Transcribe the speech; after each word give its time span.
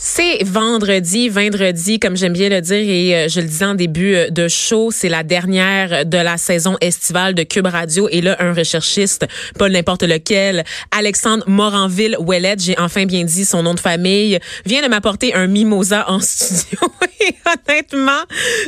C'est 0.00 0.44
vendredi, 0.44 1.28
vendredi, 1.28 1.98
comme 1.98 2.16
j'aime 2.16 2.32
bien 2.32 2.48
le 2.48 2.60
dire, 2.60 2.76
et 2.76 3.16
euh, 3.16 3.28
je 3.28 3.40
le 3.40 3.48
disais 3.48 3.64
en 3.64 3.74
début 3.74 4.14
euh, 4.14 4.30
de 4.30 4.46
show, 4.46 4.92
c'est 4.92 5.08
la 5.08 5.24
dernière 5.24 6.06
de 6.06 6.18
la 6.18 6.36
saison 6.36 6.76
estivale 6.80 7.34
de 7.34 7.42
Cube 7.42 7.66
Radio. 7.66 8.08
Et 8.12 8.20
là, 8.20 8.36
un 8.38 8.54
recherchiste, 8.54 9.26
pas 9.58 9.68
n'importe 9.68 10.04
lequel, 10.04 10.62
Alexandre 10.96 11.42
Moranville-Ouellet, 11.48 12.54
j'ai 12.60 12.78
enfin 12.78 13.06
bien 13.06 13.24
dit 13.24 13.44
son 13.44 13.64
nom 13.64 13.74
de 13.74 13.80
famille, 13.80 14.38
vient 14.64 14.82
de 14.82 14.86
m'apporter 14.86 15.34
un 15.34 15.48
mimosa 15.48 16.08
en 16.08 16.20
studio. 16.20 16.78
et 17.20 17.34
honnêtement, 17.68 18.22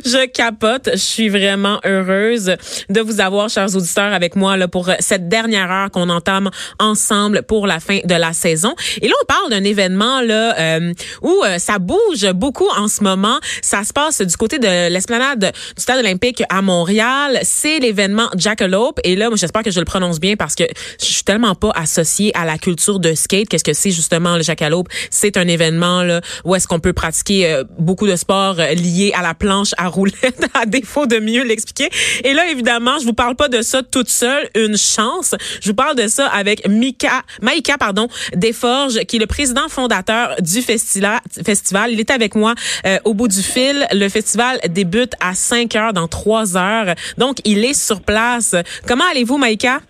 je 0.04 0.26
capote. 0.26 0.90
Je 0.94 0.98
suis 0.98 1.28
vraiment 1.28 1.78
heureuse 1.84 2.56
de 2.88 3.00
vous 3.00 3.20
avoir, 3.20 3.48
chers 3.48 3.76
auditeurs, 3.76 4.12
avec 4.12 4.34
moi 4.34 4.56
là 4.56 4.66
pour 4.66 4.90
cette 4.98 5.28
dernière 5.28 5.70
heure 5.70 5.92
qu'on 5.92 6.08
entame 6.08 6.50
ensemble 6.80 7.44
pour 7.44 7.68
la 7.68 7.78
fin 7.78 8.00
de 8.04 8.14
la 8.16 8.32
saison. 8.32 8.74
Et 9.00 9.06
là, 9.06 9.14
on 9.22 9.26
parle 9.26 9.50
d'un 9.50 9.62
événement 9.62 10.20
là 10.22 10.58
euh, 10.58 10.92
où 11.22 11.42
euh, 11.44 11.58
ça 11.58 11.78
bouge 11.78 12.30
beaucoup 12.34 12.68
en 12.76 12.88
ce 12.88 13.02
moment. 13.02 13.38
Ça 13.62 13.84
se 13.84 13.92
passe 13.92 14.20
du 14.20 14.36
côté 14.36 14.58
de 14.58 14.88
l'esplanade 14.88 15.52
du 15.76 15.82
Stade 15.82 15.98
olympique 15.98 16.42
à 16.48 16.62
Montréal. 16.62 17.40
C'est 17.42 17.78
l'événement 17.78 18.28
Jackalope. 18.36 19.00
Et 19.04 19.16
là, 19.16 19.28
moi, 19.28 19.36
j'espère 19.36 19.62
que 19.62 19.70
je 19.70 19.78
le 19.78 19.84
prononce 19.84 20.20
bien 20.20 20.36
parce 20.36 20.54
que 20.54 20.64
je 21.00 21.04
suis 21.04 21.24
tellement 21.24 21.54
pas 21.54 21.70
associée 21.74 22.32
à 22.36 22.44
la 22.44 22.58
culture 22.58 23.00
de 23.00 23.14
skate. 23.14 23.48
Qu'est-ce 23.48 23.64
que 23.64 23.72
c'est 23.72 23.90
justement 23.90 24.36
le 24.36 24.42
Jackalope? 24.42 24.88
C'est 25.10 25.36
un 25.36 25.48
événement 25.48 26.02
là, 26.02 26.20
où 26.44 26.54
est-ce 26.54 26.66
qu'on 26.66 26.80
peut 26.80 26.92
pratiquer 26.92 27.52
euh, 27.52 27.64
beaucoup 27.78 28.06
de 28.06 28.16
sports 28.16 28.56
euh, 28.58 28.74
liés 28.74 29.12
à 29.16 29.22
la 29.22 29.34
planche 29.34 29.70
à 29.76 29.88
roulettes, 29.88 30.46
à 30.54 30.66
défaut 30.66 31.06
de 31.06 31.18
mieux 31.18 31.44
l'expliquer. 31.44 31.88
Et 32.24 32.32
là, 32.32 32.48
évidemment, 32.50 32.98
je 32.98 33.04
vous 33.04 33.12
parle 33.12 33.36
pas 33.36 33.48
de 33.48 33.62
ça 33.62 33.82
toute 33.82 34.08
seule, 34.08 34.48
une 34.54 34.76
chance. 34.76 35.34
Je 35.60 35.70
vous 35.70 35.74
parle 35.74 35.96
de 35.96 36.08
ça 36.08 36.26
avec 36.26 36.66
Mika, 36.68 37.22
Maïka, 37.42 37.78
pardon, 37.78 38.08
Desforges, 38.34 39.00
qui 39.04 39.16
est 39.16 39.20
le 39.20 39.26
président 39.26 39.68
fondateur 39.68 40.36
du 40.40 40.62
festival 40.62 41.09
festival. 41.44 41.90
Il 41.92 42.00
est 42.00 42.10
avec 42.10 42.34
moi 42.34 42.54
euh, 42.86 42.98
au 43.04 43.14
bout 43.14 43.28
du 43.28 43.42
fil. 43.42 43.86
Le 43.92 44.08
festival 44.08 44.58
débute 44.68 45.14
à 45.20 45.34
5 45.34 45.74
heures 45.76 45.92
dans 45.92 46.08
3 46.08 46.56
heures. 46.56 46.94
Donc, 47.18 47.36
il 47.44 47.64
est 47.64 47.78
sur 47.78 48.00
place. 48.02 48.56
Comment 48.86 49.04
allez-vous, 49.10 49.38
Maïka? 49.38 49.80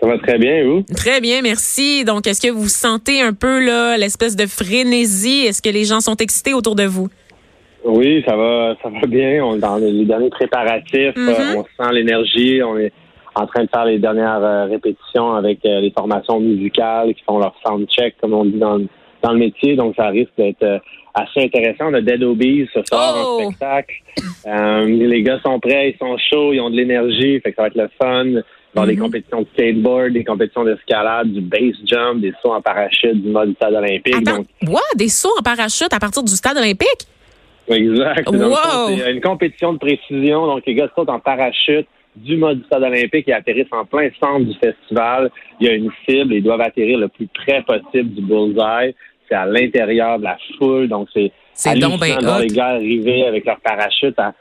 Ça 0.00 0.06
va 0.06 0.18
très 0.18 0.38
bien, 0.38 0.64
vous? 0.64 0.82
Très 0.94 1.20
bien, 1.20 1.40
merci. 1.42 2.04
Donc, 2.04 2.26
est-ce 2.26 2.40
que 2.40 2.52
vous 2.52 2.68
sentez 2.68 3.22
un 3.22 3.32
peu 3.32 3.64
là 3.64 3.96
l'espèce 3.96 4.36
de 4.36 4.46
frénésie? 4.46 5.46
Est-ce 5.46 5.62
que 5.62 5.70
les 5.70 5.84
gens 5.84 6.00
sont 6.00 6.16
excités 6.16 6.52
autour 6.52 6.74
de 6.74 6.84
vous? 6.84 7.08
Oui, 7.84 8.22
ça 8.26 8.36
va, 8.36 8.74
ça 8.82 8.88
va 8.88 9.06
bien. 9.06 9.44
On 9.44 9.56
est 9.56 9.60
dans 9.60 9.76
les 9.76 10.04
derniers 10.04 10.30
préparatifs. 10.30 11.16
Mm-hmm. 11.16 11.56
on 11.56 11.64
sent 11.64 11.92
l'énergie. 11.92 12.62
On 12.62 12.76
est 12.76 12.92
en 13.36 13.46
train 13.46 13.64
de 13.64 13.68
faire 13.68 13.84
les 13.84 13.98
dernières 13.98 14.42
euh, 14.42 14.64
répétitions 14.64 15.34
avec 15.34 15.64
euh, 15.64 15.80
les 15.80 15.90
formations 15.90 16.40
musicales 16.40 17.14
qui 17.14 17.22
font 17.22 17.38
leur 17.38 17.54
sound 17.64 17.86
check, 17.88 18.16
comme 18.20 18.34
on 18.34 18.44
dit 18.44 18.58
dans, 18.58 18.80
dans 19.26 19.32
le 19.32 19.38
métier, 19.38 19.74
donc 19.76 19.94
ça 19.96 20.08
risque 20.08 20.30
d'être 20.38 20.62
euh, 20.62 20.78
assez 21.14 21.44
intéressant. 21.44 21.86
On 21.90 21.94
a 21.94 22.00
Dead 22.00 22.22
Obies 22.22 22.68
ce 22.72 22.80
soir 22.84 23.16
en 23.16 23.22
oh! 23.24 23.40
spectacle. 23.42 23.94
Euh, 24.46 24.84
les 24.86 25.22
gars 25.22 25.40
sont 25.44 25.58
prêts, 25.58 25.90
ils 25.90 25.98
sont 25.98 26.16
chauds, 26.30 26.52
ils 26.52 26.60
ont 26.60 26.70
de 26.70 26.76
l'énergie, 26.76 27.40
fait 27.40 27.50
que 27.50 27.56
ça 27.56 27.62
va 27.62 27.68
être 27.68 27.76
le 27.76 27.88
fun. 28.00 28.24
Y 28.26 28.78
avoir 28.78 28.86
des 28.86 28.94
mm-hmm. 28.94 28.98
compétitions 29.00 29.40
de 29.40 29.46
skateboard, 29.54 30.12
des 30.12 30.24
compétitions 30.24 30.64
d'escalade, 30.64 31.32
du 31.32 31.40
base 31.40 31.74
jump, 31.86 32.20
des 32.20 32.32
sauts 32.42 32.52
en 32.52 32.60
parachute 32.60 33.22
du 33.22 33.30
mode 33.30 33.48
du 33.48 33.54
stade 33.54 33.74
olympique. 33.74 34.14
Attends, 34.14 34.44
Des 34.96 35.08
sauts 35.08 35.32
en 35.38 35.42
parachute 35.42 35.92
à 35.92 35.98
partir 35.98 36.22
du 36.22 36.32
stade 36.32 36.58
olympique? 36.58 37.06
Exact. 37.68 38.28
C'est 38.28 39.12
une 39.12 39.20
compétition 39.20 39.72
de 39.72 39.78
précision. 39.78 40.46
Donc, 40.46 40.62
les 40.66 40.74
gars 40.74 40.88
sautent 40.94 41.08
en 41.08 41.18
parachute 41.18 41.88
du 42.16 42.36
mode 42.36 42.58
du 42.58 42.64
stade 42.64 42.82
olympique 42.82 43.28
et 43.28 43.32
atterrissent 43.32 43.72
en 43.72 43.84
plein 43.84 44.08
centre 44.20 44.44
du 44.44 44.54
festival. 44.58 45.30
Il 45.60 45.66
y 45.66 45.70
a 45.70 45.74
une 45.74 45.90
cible 46.06 46.34
et 46.34 46.38
ils 46.38 46.42
doivent 46.42 46.60
atterrir 46.60 46.98
le 46.98 47.08
plus 47.08 47.28
près 47.28 47.62
possible 47.62 48.14
du 48.14 48.22
bullseye. 48.22 48.94
C'est 49.28 49.34
à 49.34 49.46
l'intérieur 49.46 50.18
de 50.18 50.24
la 50.24 50.36
foule, 50.58 50.88
donc 50.88 51.08
c'est 51.12 51.32
c'est 51.52 51.78
donc 51.78 52.00
ben 52.00 52.18
les 52.40 52.48
gars 52.48 52.74
arriver 52.74 53.24
avec 53.26 53.46
leur 53.46 53.58
parachute 53.60 54.18
à, 54.18 54.34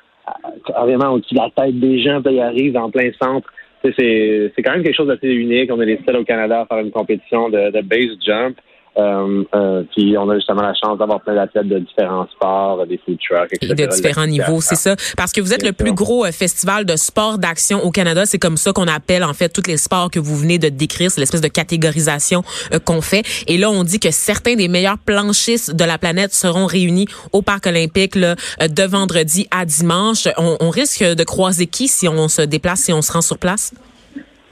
carrément 0.66 1.12
au-dessus 1.12 1.34
de 1.34 1.40
la 1.40 1.50
tête 1.56 1.80
des 1.80 2.02
gens, 2.02 2.22
puis 2.22 2.36
ils 2.36 2.42
arrivent 2.42 2.78
en 2.78 2.90
plein 2.90 3.10
centre. 3.22 3.48
C'est 3.84 4.52
quand 4.58 4.72
même 4.72 4.84
quelque 4.84 4.96
chose 4.96 5.08
d'assez 5.08 5.30
unique. 5.30 5.72
On 5.72 5.80
est 5.80 5.86
les 5.86 6.00
seuls 6.06 6.18
au 6.18 6.24
Canada 6.24 6.62
à 6.62 6.66
faire 6.66 6.80
une 6.80 6.92
compétition 6.92 7.50
de, 7.50 7.70
de 7.70 7.82
base 7.82 8.18
jump. 8.26 8.58
Euh, 8.98 9.44
euh, 9.54 9.84
puis 9.92 10.18
on 10.18 10.30
a 10.30 10.36
justement 10.36 10.62
la 10.62 10.74
chance 10.74 10.98
d'avoir 10.98 11.22
plein 11.22 11.36
d'athlètes 11.36 11.68
de 11.68 11.80
différents 11.80 12.28
sports, 12.34 12.86
des 12.88 13.00
food 13.04 13.18
trucks, 13.20 13.52
etc. 13.52 13.74
Et 13.78 13.88
de 13.88 13.92
différents 13.94 14.28
niveaux, 14.28 14.62
c'est 14.62 14.76
ça. 14.76 14.96
Parce 15.18 15.32
que 15.32 15.42
vous 15.42 15.54
êtes 15.54 15.64
le 15.64 15.74
plus 15.74 15.94
gros 15.94 16.26
euh, 16.26 16.32
festival 16.32 16.86
de 16.86 16.96
sport 16.96 17.38
d'action 17.38 17.84
au 17.84 17.92
Canada. 17.92 18.26
C'est 18.26 18.40
comme 18.40 18.58
ça 18.58 18.72
qu'on 18.72 18.88
appelle 18.88 19.24
en 19.24 19.34
fait 19.34 19.50
tous 19.50 19.68
les 19.68 19.78
sports 19.78 20.10
que 20.12 20.20
vous 20.20 20.36
venez 20.36 20.60
de 20.60 20.70
décrire. 20.70 21.12
C'est 21.12 21.20
l'espèce 21.20 21.42
de 21.42 21.48
catégorisation 21.48 22.44
qu'on 22.86 23.02
fait. 23.02 23.24
Et 23.48 23.58
là, 23.58 23.70
on 23.70 23.84
dit 23.84 24.00
que 24.00 24.12
certains 24.12 24.56
des 24.56 24.68
meilleurs 24.68 24.98
planchistes 24.98 25.76
de 25.76 25.84
la 25.84 25.98
planète 25.98 26.34
seront 26.34 26.66
réunis 26.66 27.08
au 27.34 27.42
Parc 27.42 27.68
olympique 27.68 28.16
là, 28.16 28.36
de 28.60 28.84
vendredi 28.84 29.48
à 29.52 29.66
dimanche. 29.66 30.28
On, 30.38 30.58
on 30.60 30.70
risque 30.70 31.04
de 31.04 31.24
croiser 31.24 31.68
qui 31.68 31.88
si 31.88 32.08
on 32.08 32.28
se 32.28 32.42
déplace, 32.42 32.82
si 32.82 32.94
on 32.94 33.02
se 33.02 33.12
rend 33.12 33.22
sur 33.22 33.38
place? 33.38 33.74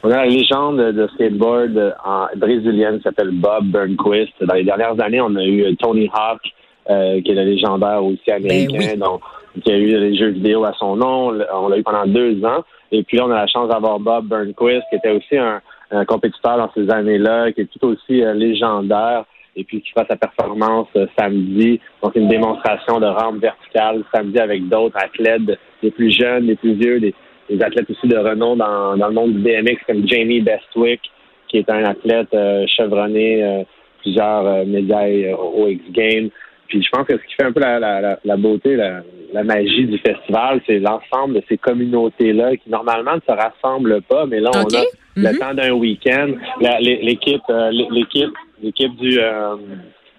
On 0.05 0.11
a 0.11 0.17
la 0.17 0.25
légende 0.25 0.79
de 0.91 1.07
skateboard 1.13 1.95
en 2.03 2.27
brésilienne 2.35 2.97
qui 2.97 3.03
s'appelle 3.03 3.31
Bob 3.31 3.67
Burnquist. 3.67 4.33
Dans 4.41 4.55
les 4.55 4.65
dernières 4.65 4.99
années, 4.99 5.21
on 5.21 5.33
a 5.37 5.43
eu 5.45 5.73
Tony 5.77 6.09
Hawk, 6.13 6.41
euh, 6.89 7.21
qui 7.21 7.31
est 7.31 7.35
le 7.35 7.43
légendaire 7.43 8.03
aussi 8.03 8.19
ben 8.27 8.43
américain, 8.43 8.97
donc, 8.97 9.21
qui 9.63 9.71
a 9.71 9.77
eu 9.77 9.97
les 9.97 10.17
jeux 10.17 10.31
vidéo 10.31 10.65
à 10.65 10.73
son 10.73 10.97
nom. 10.97 11.31
On 11.53 11.69
l'a 11.69 11.77
eu 11.77 11.83
pendant 11.83 12.05
deux 12.05 12.43
ans. 12.43 12.65
Et 12.91 13.03
puis 13.03 13.21
on 13.21 13.31
a 13.31 13.35
la 13.35 13.47
chance 13.47 13.69
d'avoir 13.69 13.97
Bob 14.01 14.25
Burnquist, 14.25 14.83
qui 14.89 14.97
était 14.97 15.11
aussi 15.11 15.37
un, 15.37 15.61
compétiteur 16.05 16.57
dans 16.57 16.69
ces 16.73 16.89
années-là, 16.89 17.53
qui 17.53 17.61
est 17.61 17.69
tout 17.79 17.87
aussi 17.87 18.21
euh, 18.23 18.33
légendaire. 18.33 19.23
Et 19.55 19.63
puis 19.63 19.81
qui 19.81 19.91
fait 19.91 20.05
sa 20.09 20.17
performance 20.17 20.87
euh, 20.97 21.05
samedi. 21.17 21.79
Donc 22.01 22.13
une 22.15 22.27
démonstration 22.27 22.99
de 22.99 23.05
rampe 23.05 23.37
verticale 23.37 24.03
samedi 24.13 24.37
avec 24.37 24.67
d'autres 24.67 24.97
athlètes, 24.97 25.57
les 25.81 25.91
plus 25.91 26.11
jeunes, 26.11 26.47
les 26.47 26.55
plus 26.55 26.73
vieux, 26.73 26.99
des, 26.99 27.13
des 27.49 27.61
athlètes 27.61 27.89
aussi 27.89 28.07
de 28.07 28.17
renom 28.17 28.55
dans, 28.55 28.97
dans 28.97 29.07
le 29.07 29.13
monde 29.13 29.33
du 29.33 29.39
BMX 29.39 29.77
comme 29.87 30.07
Jamie 30.07 30.41
Bestwick, 30.41 31.01
qui 31.47 31.57
est 31.57 31.69
un 31.69 31.83
athlète 31.83 32.33
euh, 32.33 32.65
chevronné, 32.67 33.43
euh, 33.43 33.63
plusieurs 34.01 34.45
euh, 34.45 34.65
médailles 34.65 35.33
au 35.33 35.67
X 35.67 35.83
Games. 35.91 36.29
Puis 36.67 36.81
je 36.81 36.89
pense 36.89 37.05
que 37.05 37.13
ce 37.13 37.23
qui 37.23 37.35
fait 37.35 37.43
un 37.43 37.51
peu 37.51 37.59
la, 37.59 37.79
la, 37.79 38.19
la 38.23 38.37
beauté, 38.37 38.75
la, 38.75 39.01
la, 39.33 39.43
magie 39.43 39.85
du 39.85 39.99
festival, 39.99 40.61
c'est 40.65 40.79
l'ensemble 40.79 41.35
de 41.35 41.43
ces 41.47 41.57
communautés-là 41.57 42.55
qui 42.57 42.69
normalement 42.69 43.15
ne 43.15 43.19
se 43.19 43.31
rassemblent 43.31 44.01
pas, 44.01 44.25
mais 44.25 44.39
là 44.39 44.49
on 44.55 44.59
a 44.59 44.83
le 45.15 45.21
mm-hmm. 45.21 45.37
temps 45.37 45.53
d'un 45.53 45.71
week-end. 45.73 46.31
L'équipe, 46.79 47.41
l'équipe, 47.71 48.31
l'équipe 48.63 48.95
du, 48.95 49.19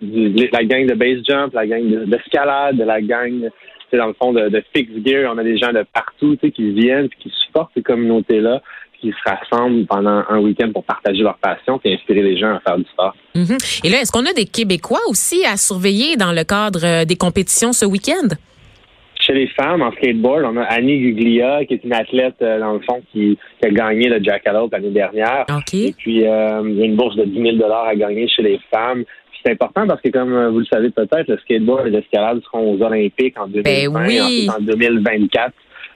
du, 0.00 0.48
la 0.52 0.64
gang 0.64 0.86
de 0.86 0.94
base 0.94 1.24
jump, 1.28 1.52
la 1.54 1.66
gang 1.66 2.04
d'escalade, 2.04 2.76
la 2.76 3.00
gang 3.00 3.50
dans 3.96 4.06
le 4.06 4.14
fond, 4.14 4.32
de, 4.32 4.48
de 4.48 4.62
fixed 4.74 5.06
gear. 5.06 5.32
On 5.34 5.38
a 5.38 5.44
des 5.44 5.58
gens 5.58 5.72
de 5.72 5.84
partout 5.92 6.36
qui 6.36 6.72
viennent 6.72 7.08
qui 7.08 7.32
supportent 7.44 7.72
ces 7.74 7.82
communautés-là 7.82 8.62
qui 9.04 9.10
se 9.10 9.30
rassemblent 9.30 9.86
pendant 9.86 10.24
un 10.28 10.38
week-end 10.38 10.70
pour 10.72 10.84
partager 10.84 11.22
leur 11.22 11.36
passion 11.36 11.78
et 11.84 11.94
inspirer 11.94 12.22
les 12.22 12.38
gens 12.38 12.54
à 12.54 12.60
faire 12.60 12.78
du 12.78 12.84
sport. 12.84 13.14
Mm-hmm. 13.34 13.80
Et 13.84 13.90
là, 13.90 14.00
est-ce 14.00 14.10
qu'on 14.10 14.24
a 14.24 14.32
des 14.32 14.46
Québécois 14.46 15.00
aussi 15.08 15.44
à 15.44 15.56
surveiller 15.56 16.16
dans 16.16 16.32
le 16.32 16.44
cadre 16.44 16.84
euh, 16.84 17.04
des 17.04 17.16
compétitions 17.16 17.72
ce 17.72 17.84
week-end? 17.84 18.28
Chez 19.20 19.32
les 19.32 19.46
femmes, 19.48 19.82
en 19.82 19.90
skateboard, 19.92 20.44
on 20.44 20.56
a 20.56 20.64
Annie 20.64 20.98
Guglia, 20.98 21.64
qui 21.64 21.74
est 21.74 21.84
une 21.84 21.94
athlète, 21.94 22.36
euh, 22.42 22.58
dans 22.58 22.74
le 22.74 22.80
fond, 22.80 23.02
qui, 23.12 23.38
a 23.62 23.68
gagné 23.68 24.08
le 24.08 24.22
Jackalope 24.22 24.72
l'année 24.72 24.90
dernière. 24.90 25.46
Et 25.72 25.94
puis, 25.96 26.26
euh, 26.26 26.62
il 26.64 26.78
y 26.78 26.82
a 26.82 26.84
une 26.84 26.96
bourse 26.96 27.16
de 27.16 27.24
10 27.24 27.58
000 27.58 27.72
à 27.72 27.94
gagner 27.94 28.28
chez 28.28 28.42
les 28.42 28.60
femmes 28.70 29.04
c'est 29.44 29.52
important 29.52 29.86
parce 29.86 30.00
que, 30.00 30.08
comme 30.08 30.32
euh, 30.32 30.50
vous 30.50 30.60
le 30.60 30.64
savez 30.66 30.90
peut-être, 30.90 31.28
le 31.28 31.38
skateboard 31.38 31.86
et 31.86 31.90
l'escalade 31.90 32.40
seront 32.44 32.74
aux 32.74 32.82
Olympiques 32.82 33.38
en 33.38 33.46
2020 33.46 33.92
ben 33.92 34.50
en 34.50 34.60
2024. 34.60 35.52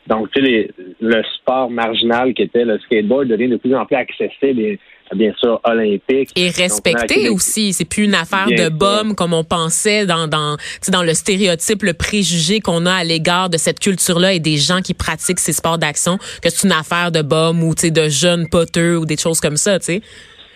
Donc, 0.07 0.31
tu 0.33 0.45
sais, 0.45 0.71
le 1.01 1.23
sport 1.37 1.71
marginal 1.71 2.33
qui 2.35 2.43
était 2.43 2.65
le 2.65 2.79
skateboard 2.79 3.29
devient 3.29 3.49
de 3.49 3.57
plus 3.57 3.75
en 3.75 3.85
plus 3.85 3.97
accessible 3.97 4.61
et 4.61 4.79
bien 5.15 5.33
sûr 5.39 5.61
olympique. 5.65 6.31
Et 6.37 6.49
respecté 6.51 7.29
aussi. 7.29 7.73
C'est 7.73 7.85
plus 7.85 8.05
une 8.05 8.15
affaire 8.15 8.47
de 8.47 8.69
bum 8.69 9.15
comme 9.15 9.33
on 9.33 9.45
pensait 9.45 10.07
dans, 10.07 10.27
dans, 10.27 10.57
dans 10.91 11.03
le 11.03 11.15
stéréotype, 11.15 11.83
le 11.83 11.95
préjugé 11.95 12.61
qu'on 12.61 12.87
a 12.87 12.93
à 12.93 13.05
l'égard 13.05 13.49
de 13.51 13.57
cette 13.57 13.81
culture-là 13.81 14.35
et 14.35 14.41
des 14.41 14.57
gens 14.57 14.81
qui 14.81 14.95
pratiquent 14.95 15.41
ces 15.41 15.53
sports 15.53 15.79
d'action, 15.79 16.19
que 16.43 16.51
c'est 16.51 16.67
une 16.67 16.73
affaire 16.73 17.11
de 17.11 17.23
bum 17.23 17.63
ou 17.63 17.75
de 17.75 18.09
jeunes 18.09 18.49
poteux 18.51 18.99
ou 18.99 19.07
des 19.07 19.17
choses 19.17 19.41
comme 19.41 19.57
ça. 19.57 19.79
sais. 19.81 20.03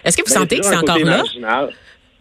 Est-ce 0.05 0.17
que 0.17 0.23
vous 0.23 0.35
ben, 0.35 0.41
sentez 0.41 0.59
que 0.59 0.67
c'est 0.67 0.77
encore 0.77 0.99
là? 0.99 1.23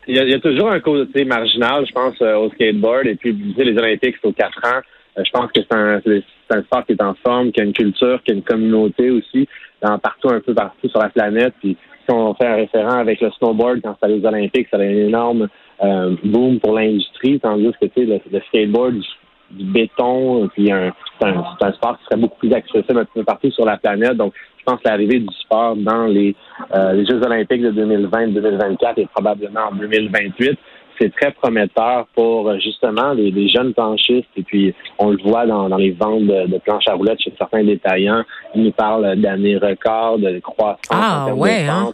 Il 0.07 0.15
y, 0.15 0.33
a, 0.33 0.39
toujours 0.39 0.71
un 0.71 0.79
côté 0.79 1.25
marginal, 1.25 1.85
je 1.85 1.91
pense, 1.91 2.15
euh, 2.21 2.35
au 2.35 2.49
skateboard. 2.49 3.05
Et 3.05 3.15
puis, 3.15 3.35
les 3.57 3.77
Olympiques, 3.77 4.15
c'est 4.19 4.27
aux 4.27 4.33
quatre 4.33 4.59
ans. 4.65 4.81
Euh, 5.17 5.23
je 5.23 5.31
pense 5.31 5.51
que 5.51 5.61
c'est 5.61 5.73
un, 5.75 6.01
un, 6.49 6.61
sport 6.63 6.85
qui 6.85 6.93
est 6.93 7.01
en 7.01 7.13
forme, 7.25 7.51
qui 7.51 7.61
a 7.61 7.63
une 7.63 7.73
culture, 7.73 8.21
qui 8.23 8.31
a 8.31 8.33
une 8.33 8.41
communauté 8.41 9.11
aussi, 9.11 9.47
dans, 9.81 9.99
partout, 9.99 10.29
un 10.29 10.39
peu 10.39 10.55
partout 10.55 10.89
sur 10.89 10.99
la 10.99 11.09
planète. 11.09 11.53
Puis, 11.59 11.77
si 12.03 12.11
on 12.11 12.33
fait 12.33 12.47
un 12.47 12.55
référent 12.55 12.97
avec 12.97 13.21
le 13.21 13.29
snowboard 13.31 13.81
quand 13.83 13.95
c'est 14.01 14.09
les 14.09 14.25
Olympiques, 14.25 14.67
ça 14.71 14.77
a 14.77 14.81
un 14.81 14.89
énorme 14.89 15.47
euh, 15.83 16.15
boom 16.23 16.59
pour 16.59 16.73
l'industrie, 16.73 17.39
tandis 17.39 17.71
que 17.79 17.87
le, 18.01 18.19
le 18.31 18.39
skateboard 18.47 19.03
du 19.51 19.65
béton, 19.65 20.49
puis 20.53 20.71
un, 20.71 20.91
c'est 21.19 21.27
un, 21.27 21.73
sport 21.73 21.97
qui 21.97 22.05
serait 22.05 22.21
beaucoup 22.21 22.37
plus 22.39 22.53
accessible 22.53 22.99
un 22.99 23.05
peu 23.05 23.23
partout 23.23 23.51
sur 23.51 23.65
la 23.65 23.77
planète. 23.77 24.13
Donc, 24.13 24.33
je 24.57 24.63
pense 24.63 24.79
que 24.81 24.87
l'arrivée 24.87 25.19
du 25.19 25.35
sport 25.35 25.75
dans 25.75 26.05
les, 26.05 26.35
euh, 26.73 26.93
les 26.93 27.05
Jeux 27.05 27.21
olympiques 27.23 27.61
de 27.61 27.71
2020-2024 27.71 28.93
et 28.97 29.07
probablement 29.07 29.69
en 29.71 29.75
2028, 29.75 30.57
c'est 30.99 31.13
très 31.15 31.31
prometteur 31.31 32.05
pour 32.15 32.53
justement 32.59 33.13
les, 33.13 33.47
jeunes 33.47 33.73
planchistes. 33.73 34.29
Et 34.37 34.43
puis, 34.43 34.73
on 34.99 35.09
le 35.09 35.17
voit 35.23 35.45
dans, 35.45 35.67
dans 35.67 35.77
les 35.77 35.91
ventes 35.91 36.25
de, 36.25 36.57
planches 36.59 36.87
à 36.87 36.93
roulettes 36.93 37.21
chez 37.21 37.33
certains 37.37 37.63
détaillants. 37.63 38.23
Ils 38.53 38.63
nous 38.63 38.71
parlent 38.71 39.15
d'années 39.15 39.57
records, 39.57 40.19
de 40.19 40.39
croissance 40.39 40.79
ah, 40.91 41.27
en 41.29 41.33
ouais, 41.33 41.67
hein? 41.67 41.91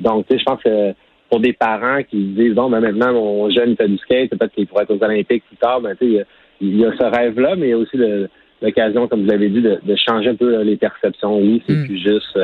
Donc, 0.00 0.26
tu 0.26 0.34
sais, 0.34 0.40
je 0.40 0.44
pense 0.44 0.62
que 0.62 0.94
pour 1.30 1.40
des 1.40 1.52
parents 1.52 2.02
qui 2.08 2.16
disent, 2.16 2.54
bon, 2.54 2.70
ben 2.70 2.80
maintenant, 2.80 3.12
mon 3.12 3.50
jeune 3.50 3.76
fait 3.76 3.88
du 3.88 3.98
skate, 3.98 4.30
peut-être 4.30 4.54
qu'il 4.54 4.66
pourrait 4.66 4.84
être 4.84 4.94
aux 4.94 5.04
Olympiques 5.04 5.44
plus 5.46 5.56
tard, 5.56 5.80
ben, 5.80 5.94
tu 6.00 6.16
sais, 6.16 6.26
il 6.60 6.76
y, 6.76 6.84
a 6.84 6.92
ce 6.96 7.04
rêve-là, 7.04 7.56
mais 7.56 7.68
il 7.68 7.70
y 7.70 7.72
a 7.72 7.78
aussi 7.78 7.96
l'occasion, 8.60 9.08
comme 9.08 9.22
vous 9.22 9.30
l'avez 9.30 9.48
dit, 9.48 9.62
de, 9.62 9.78
changer 9.96 10.30
un 10.30 10.34
peu 10.34 10.62
les 10.62 10.76
perceptions. 10.76 11.38
Oui, 11.38 11.62
c'est 11.66 11.74
hmm. 11.74 11.86
plus 11.86 11.98
juste 11.98 12.38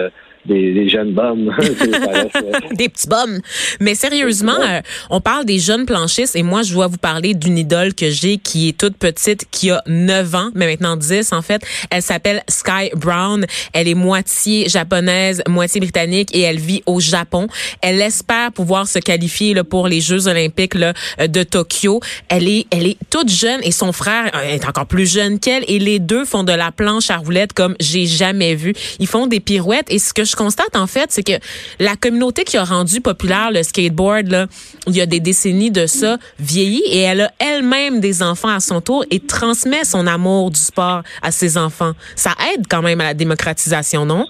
euh, 0.51 0.75
des, 0.75 0.89
jeunes 0.89 1.13
bums. 1.13 1.51
des 2.73 2.89
petits 2.89 3.09
bums. 3.09 3.41
Mais 3.81 3.95
sérieusement, 3.95 4.61
euh, 4.61 4.81
on 5.11 5.21
parle 5.21 5.45
des 5.45 5.59
jeunes 5.59 5.87
planchistes 5.87 6.37
et 6.37 6.43
moi, 6.43 6.63
je 6.63 6.73
dois 6.73 6.87
vous 6.87 6.99
parler 6.99 7.35
d'une 7.35 7.59
idole 7.59 7.95
que 7.95 8.11
j'ai 8.11 8.39
qui 8.39 8.69
est 8.69 8.79
toute 8.79 8.97
petite, 8.97 9.47
qui 9.51 9.71
a 9.71 9.83
9 9.87 10.35
ans, 10.35 10.51
mais 10.55 10.67
maintenant 10.67 10.97
10 10.97 11.33
en 11.33 11.43
fait. 11.43 11.63
Elle 11.91 12.03
s'appelle 12.03 12.43
Sky 12.49 12.91
Brown. 12.95 13.47
Elle 13.73 13.89
est 13.89 13.95
moitié 13.95 14.69
japonaise, 14.69 15.43
moitié 15.49 15.81
britannique 15.81 16.35
et 16.35 16.41
elle 16.41 16.59
vit 16.59 16.83
au 16.87 17.01
Japon. 17.01 17.47
Elle 17.81 18.01
espère 18.01 18.53
pouvoir 18.53 18.87
se 18.87 18.99
qualifier 18.99 19.55
là, 19.55 19.65
pour 19.65 19.89
les 19.89 20.01
Jeux 20.01 20.29
olympiques 20.29 20.75
là, 20.75 20.93
euh, 21.21 21.27
de 21.27 21.43
Tokyo. 21.43 22.01
Elle 22.29 22.49
est, 22.49 22.67
elle 22.71 22.87
est 22.87 22.99
toute 23.11 23.31
jeune 23.31 23.61
et 23.63 23.73
son 23.73 23.93
frère 23.93 24.31
est 24.45 24.67
encore 24.69 24.87
plus 24.87 25.11
jeune 25.11 25.39
qu'elle 25.39 25.65
et 25.69 25.79
les 25.79 25.99
deux 25.99 26.25
font 26.25 26.45
de 26.45 26.53
la 26.53 26.71
planche 26.71 27.11
à 27.11 27.17
roulettes 27.17 27.53
comme 27.53 27.77
j'ai 27.81 28.07
jamais 28.07 28.55
vu. 28.55 28.75
Ils 28.99 29.07
font 29.07 29.27
des 29.27 29.41
pirouettes 29.41 29.87
et 29.89 29.99
ce 29.99 30.13
que 30.13 30.25
je 30.25 30.34
constate, 30.37 30.77
en 30.77 30.87
fait, 30.87 31.07
c'est 31.11 31.23
que 31.23 31.33
la 31.81 31.97
communauté 31.97 32.45
qui 32.45 32.57
a 32.57 32.65
rendu 32.65 33.01
populaire 33.01 33.51
le 33.53 33.63
skateboard, 33.63 34.49
il 34.87 34.97
y 34.97 35.01
a 35.01 35.07
des 35.07 35.21
décennies 35.21 35.71
de 35.71 35.87
ça, 35.87 36.19
vieillit 36.39 36.83
et 36.91 37.01
elle 37.01 37.23
a 37.23 37.31
elle-même 37.39 38.01
des 38.01 38.23
enfants 38.23 38.49
à 38.49 38.61
son 38.61 38.81
tour 38.81 39.05
et 39.11 39.21
transmet 39.21 39.85
son 39.85 40.07
amour 40.07 40.51
du 40.51 40.61
sport 40.61 41.03
à 41.23 41.31
ses 41.31 41.59
enfants. 41.59 41.93
Ça 42.17 42.31
aide 42.53 42.67
quand 42.69 42.83
même 42.83 43.01
à 43.01 43.05
la 43.05 43.15
démocratisation, 43.15 44.05
non? 44.05 44.27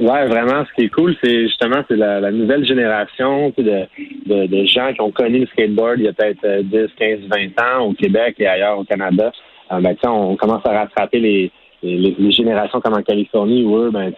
Ouais, 0.00 0.26
vraiment. 0.26 0.64
Ce 0.64 0.74
qui 0.74 0.86
est 0.86 0.88
cool, 0.88 1.14
c'est 1.22 1.42
justement 1.42 1.82
c'est 1.88 1.96
la, 1.96 2.30
nouvelle 2.32 2.66
génération 2.66 3.52
de, 3.56 3.86
de, 4.26 4.64
gens 4.64 4.92
qui 4.92 5.00
ont 5.00 5.12
connu 5.12 5.40
le 5.40 5.46
skateboard 5.46 5.98
il 5.98 6.06
y 6.06 6.08
a 6.08 6.12
peut-être 6.12 6.62
10, 6.62 6.88
15, 6.98 7.18
20 7.30 7.62
ans 7.62 7.84
au 7.86 7.92
Québec 7.92 8.34
et 8.38 8.46
ailleurs 8.46 8.78
au 8.78 8.84
Canada. 8.84 9.30
Euh, 9.70 9.80
ben, 9.80 9.94
on 10.04 10.36
commence 10.36 10.66
à 10.66 10.72
rattraper 10.72 11.20
les, 11.20 11.52
les, 11.82 12.32
générations 12.32 12.80
comme 12.80 12.94
en 12.94 13.02
Californie 13.02 13.64
où 13.64 13.76
eux, 13.76 13.90
ben, 13.90 14.12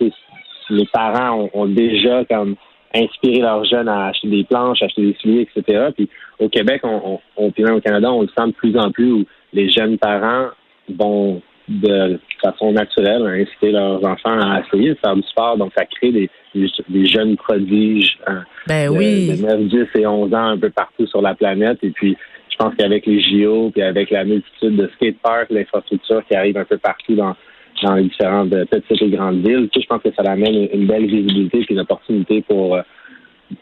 les 0.70 0.86
parents 0.92 1.48
ont, 1.52 1.66
déjà 1.66 2.24
comme 2.24 2.56
inspiré 2.94 3.40
leurs 3.40 3.64
jeunes 3.64 3.88
à 3.88 4.06
acheter 4.06 4.28
des 4.28 4.44
planches, 4.44 4.82
acheter 4.82 5.02
des 5.02 5.16
souliers, 5.20 5.48
etc. 5.54 5.88
Puis 5.94 6.08
au 6.38 6.48
Québec, 6.48 6.80
on, 6.84 7.18
on, 7.36 7.50
puis 7.50 7.62
même 7.62 7.74
au 7.74 7.80
Canada, 7.80 8.10
on 8.12 8.22
le 8.22 8.28
sent 8.28 8.46
de 8.46 8.52
plus 8.52 8.76
en 8.78 8.90
plus 8.90 9.12
où 9.12 9.24
les 9.52 9.70
jeunes 9.70 9.98
parents 9.98 10.48
vont 10.88 11.42
de 11.68 12.20
façon 12.42 12.72
naturelle 12.72 13.26
inciter 13.26 13.72
leurs 13.72 14.04
enfants 14.04 14.38
à 14.38 14.60
essayer 14.60 14.90
de 14.90 14.98
faire 15.02 15.16
du 15.16 15.22
sport. 15.22 15.56
Donc, 15.56 15.72
ça 15.76 15.84
crée 15.84 16.12
des, 16.12 16.30
des, 16.54 17.06
jeunes 17.06 17.36
prodiges 17.36 18.18
hein, 18.26 18.44
ben 18.68 18.92
de, 18.92 18.96
oui. 18.96 19.36
de 19.36 19.42
9, 19.44 19.60
10 19.94 20.00
et 20.00 20.06
11 20.06 20.32
ans 20.32 20.48
un 20.50 20.58
peu 20.58 20.70
partout 20.70 21.06
sur 21.06 21.22
la 21.22 21.34
planète. 21.34 21.78
Et 21.82 21.90
puis, 21.90 22.16
je 22.50 22.56
pense 22.56 22.74
qu'avec 22.76 23.04
les 23.06 23.20
JO, 23.20 23.70
puis 23.70 23.82
avec 23.82 24.10
la 24.10 24.24
multitude 24.24 24.76
de 24.76 24.88
skateparks, 24.94 25.50
l'infrastructure 25.50 26.24
qui 26.26 26.36
arrive 26.36 26.56
un 26.56 26.64
peu 26.64 26.78
partout 26.78 27.14
dans, 27.14 27.34
dans 27.82 27.94
les 27.94 28.04
différentes 28.04 28.52
euh, 28.52 28.64
petites 28.64 29.02
et 29.02 29.10
grandes 29.10 29.46
villes. 29.46 29.68
Tu 29.72 29.80
sais, 29.80 29.84
je 29.84 29.86
pense 29.88 30.02
que 30.02 30.12
ça 30.12 30.22
amène 30.30 30.68
une 30.72 30.86
belle 30.86 31.06
visibilité 31.06 31.58
et 31.58 31.72
une 31.72 31.80
opportunité 31.80 32.42
pour 32.42 32.76
euh, 32.76 32.82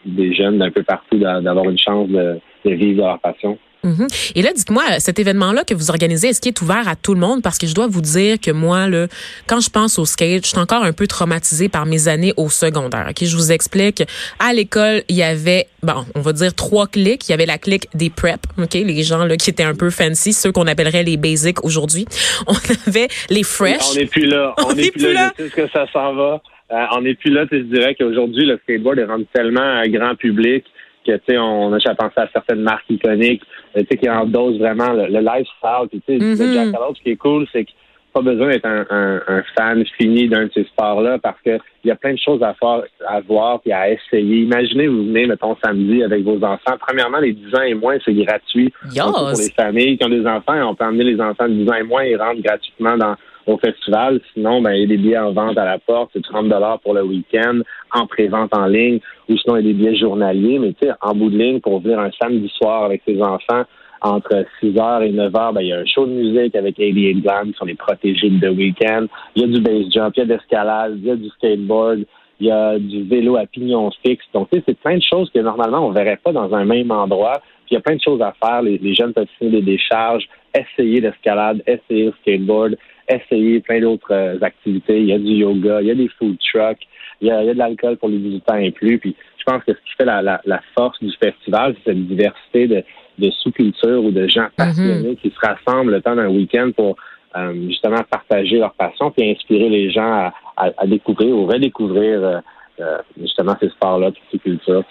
des 0.05 0.35
jeunes 0.35 0.59
d'un 0.59 0.71
peu 0.71 0.83
partout 0.83 1.19
d'avoir 1.19 1.69
une 1.69 1.79
chance 1.79 2.09
de, 2.09 2.39
de 2.65 2.71
vivre 2.75 3.05
leur 3.05 3.19
passion. 3.21 3.59
Mhm. 3.85 4.07
Et 4.35 4.43
là, 4.43 4.51
dites-moi, 4.55 4.99
cet 4.99 5.19
événement-là 5.19 5.63
que 5.65 5.75
vous 5.75 5.91
organisez, 5.91 6.29
est-ce 6.29 6.41
qu'il 6.41 6.51
est 6.51 6.63
ouvert 6.63 6.89
à 6.89 6.97
tout 6.97 7.13
le 7.13 7.21
monde? 7.21 7.43
Parce 7.43 7.59
que 7.59 7.67
je 7.67 7.75
dois 7.75 7.87
vous 7.87 8.01
dire 8.01 8.41
que 8.41 8.51
moi, 8.51 8.89
là, 8.89 9.07
quand 9.47 9.61
je 9.61 9.69
pense 9.69 9.99
au 9.99 10.07
skate, 10.07 10.45
je 10.45 10.49
suis 10.49 10.59
encore 10.59 10.83
un 10.83 10.93
peu 10.93 11.07
traumatisée 11.07 11.69
par 11.69 11.85
mes 11.85 12.09
années 12.09 12.33
au 12.37 12.49
secondaire. 12.49 13.07
Ok, 13.11 13.25
Je 13.25 13.37
vous 13.37 13.53
explique. 13.53 14.03
À 14.39 14.55
l'école, 14.55 15.03
il 15.09 15.17
y 15.17 15.23
avait, 15.23 15.67
bon, 15.83 16.07
on 16.15 16.21
va 16.23 16.33
dire 16.33 16.55
trois 16.55 16.87
clics. 16.87 17.29
Il 17.29 17.33
y 17.33 17.35
avait 17.35 17.47
la 17.47 17.59
clique 17.59 17.89
des 17.95 18.09
prep, 18.09 18.41
ok, 18.59 18.73
les 18.73 19.03
gens 19.03 19.25
là 19.25 19.37
qui 19.37 19.51
étaient 19.51 19.63
un 19.63 19.75
peu 19.75 19.91
fancy, 19.91 20.33
ceux 20.33 20.51
qu'on 20.51 20.67
appellerait 20.67 21.03
les 21.03 21.19
basics 21.19 21.63
aujourd'hui. 21.63 22.07
On 22.47 22.55
avait 22.87 23.09
les 23.29 23.43
fresh. 23.43 23.83
On 23.93 23.95
n'est 23.95 24.07
plus 24.07 24.27
là. 24.27 24.55
On 24.67 24.73
n'est 24.73 24.91
plus, 24.91 25.13
là. 25.13 25.33
Je 25.39 25.45
sais 25.45 25.51
ce 25.51 25.55
que 25.55 25.69
ça 25.71 25.87
s'en 25.93 26.15
va. 26.15 26.43
Euh, 26.73 26.85
on 26.97 27.03
n'est 27.03 27.15
plus 27.15 27.31
là. 27.31 27.45
Je 27.51 27.59
dirais 27.59 27.95
qu'aujourd'hui, 27.95 28.47
le 28.47 28.59
skateboard 28.63 28.99
est 28.99 29.05
rendu 29.05 29.27
tellement 29.33 29.61
un 29.61 29.89
grand 29.89 30.15
public 30.15 30.65
que 31.07 31.13
tu 31.13 31.23
sais, 31.29 31.39
on 31.39 31.73
a 31.73 31.79
déjà 31.79 31.95
pensé 31.95 32.15
à 32.17 32.29
certaines 32.33 32.63
marques 32.63 32.89
iconiques, 32.89 33.43
euh, 33.77 33.81
tu 33.81 33.87
sais, 33.91 33.97
qui 33.99 34.09
endossent 34.09 34.57
vraiment 34.57 34.93
le, 34.93 35.07
le 35.07 35.21
lifestyle. 35.21 35.89
Puis 35.91 36.03
tu 36.07 36.19
sais, 36.19 36.45
mm-hmm. 36.45 36.73
Jack 36.73 36.97
ce 36.97 37.03
qui 37.03 37.11
est 37.11 37.17
cool, 37.17 37.47
c'est 37.53 37.65
que 37.65 37.71
pas 38.15 38.23
besoin 38.23 38.49
d'être 38.49 38.67
un, 38.67 38.87
un, 39.27 39.43
fan 39.57 39.85
fini 39.99 40.29
d'un 40.29 40.45
de 40.45 40.51
ces 40.55 40.65
sports-là 40.65 41.19
parce 41.19 41.41
que 41.45 41.59
il 41.83 41.89
y 41.89 41.91
a 41.91 41.97
plein 41.97 42.13
de 42.13 42.19
choses 42.19 42.43
à 42.43 42.55
faire, 42.55 42.85
à 43.09 43.21
voir 43.21 43.61
puis 43.61 43.73
à 43.73 43.91
essayer. 43.91 44.43
Imaginez, 44.43 44.87
vous 44.87 45.05
venez, 45.05 45.27
mettons, 45.27 45.57
samedi 45.63 46.03
avec 46.03 46.23
vos 46.23 46.43
enfants. 46.45 46.77
Premièrement, 46.81 47.19
les 47.19 47.33
10 47.33 47.55
ans 47.57 47.63
et 47.63 47.75
moins, 47.75 47.97
c'est 48.05 48.15
gratuit. 48.15 48.73
Pour 48.97 49.33
les 49.37 49.51
familles 49.51 49.99
qui 49.99 50.05
ont 50.05 50.09
des 50.09 50.27
enfants, 50.27 50.71
on 50.71 50.75
peut 50.77 50.85
emmener 50.85 51.05
les 51.05 51.21
enfants 51.21 51.49
de 51.49 51.55
10 51.55 51.69
ans 51.69 51.75
et 51.75 51.83
moins 51.83 52.03
et 52.03 52.17
rentrent 52.17 52.41
gratuitement 52.41 52.97
dans 52.97 53.17
au 53.47 53.59
festival. 53.59 54.21
Sinon, 54.33 54.63
ben, 54.63 54.73
il 54.73 54.81
y 54.81 54.85
a 54.85 54.87
des 54.87 54.97
billets 54.97 55.19
en 55.19 55.33
vente 55.33 55.59
à 55.59 55.65
la 55.65 55.79
porte, 55.79 56.11
c'est 56.13 56.23
30 56.23 56.49
dollars 56.49 56.81
pour 56.81 56.95
le 56.95 57.03
week-end, 57.03 57.61
en 57.93 58.07
pré-vente 58.07 58.55
en 58.57 58.67
ligne, 58.67 59.01
ou 59.29 59.37
sinon, 59.37 59.57
il 59.57 59.67
y 59.67 59.71
a 59.71 59.73
des 59.73 59.79
billets 59.79 59.97
journaliers. 59.97 60.59
Mais 60.59 60.73
tu 60.73 60.87
sais, 60.87 60.95
en 61.01 61.15
bout 61.15 61.31
de 61.31 61.39
ligne, 61.39 61.61
pour 61.61 61.81
venir 61.81 61.99
un 62.01 62.11
samedi 62.21 62.51
soir 62.57 62.85
avec 62.85 63.03
ses 63.07 63.21
enfants, 63.23 63.65
entre 64.05 64.45
6h 64.63 65.03
et 65.03 65.13
9h, 65.13 65.55
ben, 65.55 65.61
il 65.63 65.69
y 65.69 65.73
a 65.73 65.79
un 65.79 65.87
show 65.87 66.07
de 66.07 66.13
musique 66.13 66.55
avec 66.55 66.77
88 66.77 67.23
Glam 67.23 67.53
qui 67.53 67.59
sont 67.59 67.65
les 67.65 67.75
protégés 67.75 68.29
de 68.29 68.49
week-end. 68.51 69.07
Il 69.35 69.43
y 69.43 69.45
a 69.45 69.49
du 69.49 69.61
base 69.61 69.91
jump, 69.91 70.13
il 70.17 70.21
y 70.21 70.23
a 70.23 70.27
de 70.27 70.33
l'escalade, 70.35 70.99
il 70.99 71.07
y 71.07 71.11
a 71.11 71.17
du 71.17 71.29
skateboard, 71.31 72.05
il 72.39 72.47
y 72.47 72.51
a 72.51 72.79
du 72.79 73.05
vélo 73.05 73.37
à 73.37 73.47
pignon 73.47 73.91
fixe. 74.05 74.25
Donc, 74.35 74.51
tu 74.51 74.59
sais, 74.59 74.65
c'est 74.69 74.79
plein 74.79 74.99
de 74.99 75.03
choses 75.03 75.31
que 75.31 75.39
normalement, 75.39 75.87
on 75.87 75.91
verrait 75.91 76.21
pas 76.23 76.33
dans 76.33 76.53
un 76.55 76.67
même 76.67 76.91
endroit. 76.91 77.41
Puis, 77.65 77.73
il 77.73 77.75
y 77.75 77.77
a 77.79 77.81
plein 77.81 77.97
de 77.97 78.03
choses 78.03 78.21
à 78.21 78.35
faire. 78.45 78.61
Les, 78.61 78.95
jeunes 78.95 79.15
peuvent 79.15 79.27
signer 79.39 79.63
des 79.63 79.63
décharges, 79.63 80.29
essayer 80.55 81.01
l'escalade, 81.01 81.63
essayer 81.67 82.07
le 82.07 82.13
skateboard, 82.21 82.77
essayer 83.09 83.61
plein 83.61 83.81
d'autres 83.81 84.13
euh, 84.13 84.39
activités. 84.41 85.01
Il 85.01 85.07
y 85.07 85.13
a 85.13 85.19
du 85.19 85.33
yoga, 85.33 85.83
il 85.83 85.89
y 85.89 85.91
a 85.91 85.95
des 85.95 86.09
food 86.19 86.37
trucks, 86.39 86.87
il 87.21 87.29
y 87.29 87.31
a, 87.31 87.43
il 87.43 87.47
y 87.47 87.51
a 87.51 87.55
de 87.55 87.59
l'alcool 87.59 87.97
pour 87.97 88.09
les 88.09 88.19
visiteurs 88.19 88.57
inclus. 88.57 88.99
Puis, 88.99 89.17
je 89.39 89.45
pense 89.45 89.63
que 89.65 89.73
ce 89.73 89.79
qui 89.79 89.95
fait 89.99 90.05
la, 90.05 90.23
la, 90.23 90.41
la 90.45 90.61
force 90.77 90.99
du 91.03 91.13
festival, 91.13 91.75
c'est 91.79 91.91
cette 91.91 92.07
diversité 92.07 92.67
de, 92.67 92.85
de 93.19 93.31
sous-cultures 93.31 94.05
ou 94.05 94.11
de 94.11 94.27
gens 94.29 94.45
mhm. 94.45 94.51
passionnés 94.57 95.17
qui 95.17 95.31
se 95.31 95.39
rassemblent 95.41 95.93
le 95.93 96.01
temps 96.01 96.17
d'un 96.17 96.29
week-end 96.29 96.71
pour 96.75 96.97
euh, 97.37 97.53
justement 97.69 98.03
partager 98.09 98.59
leur 98.59 98.75
passion 98.75 99.11
puis 99.11 99.29
inspirer 99.31 99.69
les 99.69 99.91
gens 99.91 100.31
à, 100.57 100.71
à, 100.77 100.87
découvrir 100.87 101.37
ou 101.37 101.47
redécouvrir 101.47 102.23
euh, 102.23 102.39
euh, 102.81 102.99
justement 103.21 103.55
ces 103.61 103.69
sports-là, 103.69 104.11
toutes 104.11 104.25
ces 104.33 104.39
cultures. 104.41 104.83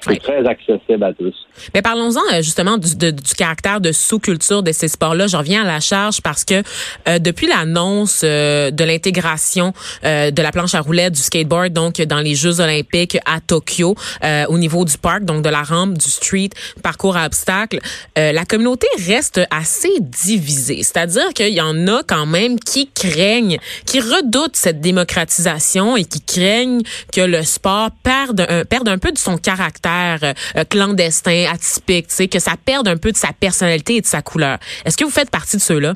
c'est 0.00 0.20
très 0.20 0.46
accessible 0.46 1.02
à 1.02 1.14
tous. 1.14 1.34
Mais 1.72 1.80
parlons-en 1.80 2.20
euh, 2.30 2.42
justement 2.42 2.76
du, 2.76 2.94
du, 2.94 3.34
caractère 3.34 3.80
de 3.80 3.90
sous-culture 3.90 4.62
de 4.62 4.70
ces 4.70 4.88
sports-là. 4.88 5.28
Je 5.28 5.38
reviens 5.38 5.62
à 5.62 5.66
la 5.66 5.80
charge 5.80 6.20
parce 6.20 6.44
que 6.44 6.62
euh, 7.08 7.18
depuis 7.18 7.46
l'annonce 7.46 8.22
de 8.22 8.84
l'intégration 8.84 9.72
de 10.02 10.42
la 10.42 10.52
planche 10.52 10.74
à 10.74 10.80
roulettes, 10.82 11.14
du 11.14 11.20
skateboard, 11.20 11.72
donc 11.72 12.02
dans 12.02 12.20
les 12.20 12.34
Jeux 12.34 12.60
olympiques 12.60 13.16
à 13.24 13.40
Tokyo, 13.40 13.94
au 14.48 14.58
niveau 14.58 14.84
du 14.84 14.98
parc, 14.98 15.24
donc 15.24 15.42
de 15.42 15.48
la 15.48 15.62
rampe, 15.62 15.94
du 15.94 16.10
street, 16.10 16.50
parcours 16.82 17.16
à 17.16 17.24
obstacles, 17.24 17.78
la 18.16 18.44
communauté 18.44 18.86
reste 19.06 19.40
assez 19.50 20.00
divisée. 20.00 20.82
C'est-à-dire 20.82 21.32
qu'il 21.34 21.54
y 21.54 21.60
en 21.62 21.86
a 21.88 22.02
quand 22.02 22.26
même 22.26 22.58
qui 22.58 22.90
craignent, 22.90 23.58
qui 23.86 24.00
redoutent 24.00 24.56
cette 24.56 24.80
démocratisation 24.80 25.96
et 25.96 26.04
qui 26.04 26.20
craignent 26.20 26.82
que 27.12 27.21
le 27.26 27.42
sport 27.42 27.90
perde 28.02 28.40
un, 28.48 28.64
perde 28.64 28.88
un 28.88 28.98
peu 28.98 29.12
de 29.12 29.18
son 29.18 29.36
caractère 29.36 30.18
euh, 30.22 30.64
clandestin, 30.68 31.44
atypique, 31.52 32.08
tu 32.08 32.14
sais, 32.14 32.28
que 32.28 32.38
ça 32.38 32.52
perde 32.64 32.88
un 32.88 32.96
peu 32.96 33.10
de 33.10 33.16
sa 33.16 33.32
personnalité 33.32 33.96
et 33.96 34.00
de 34.00 34.06
sa 34.06 34.22
couleur. 34.22 34.58
Est-ce 34.84 34.96
que 34.96 35.04
vous 35.04 35.10
faites 35.10 35.30
partie 35.30 35.56
de 35.56 35.62
ceux-là? 35.62 35.94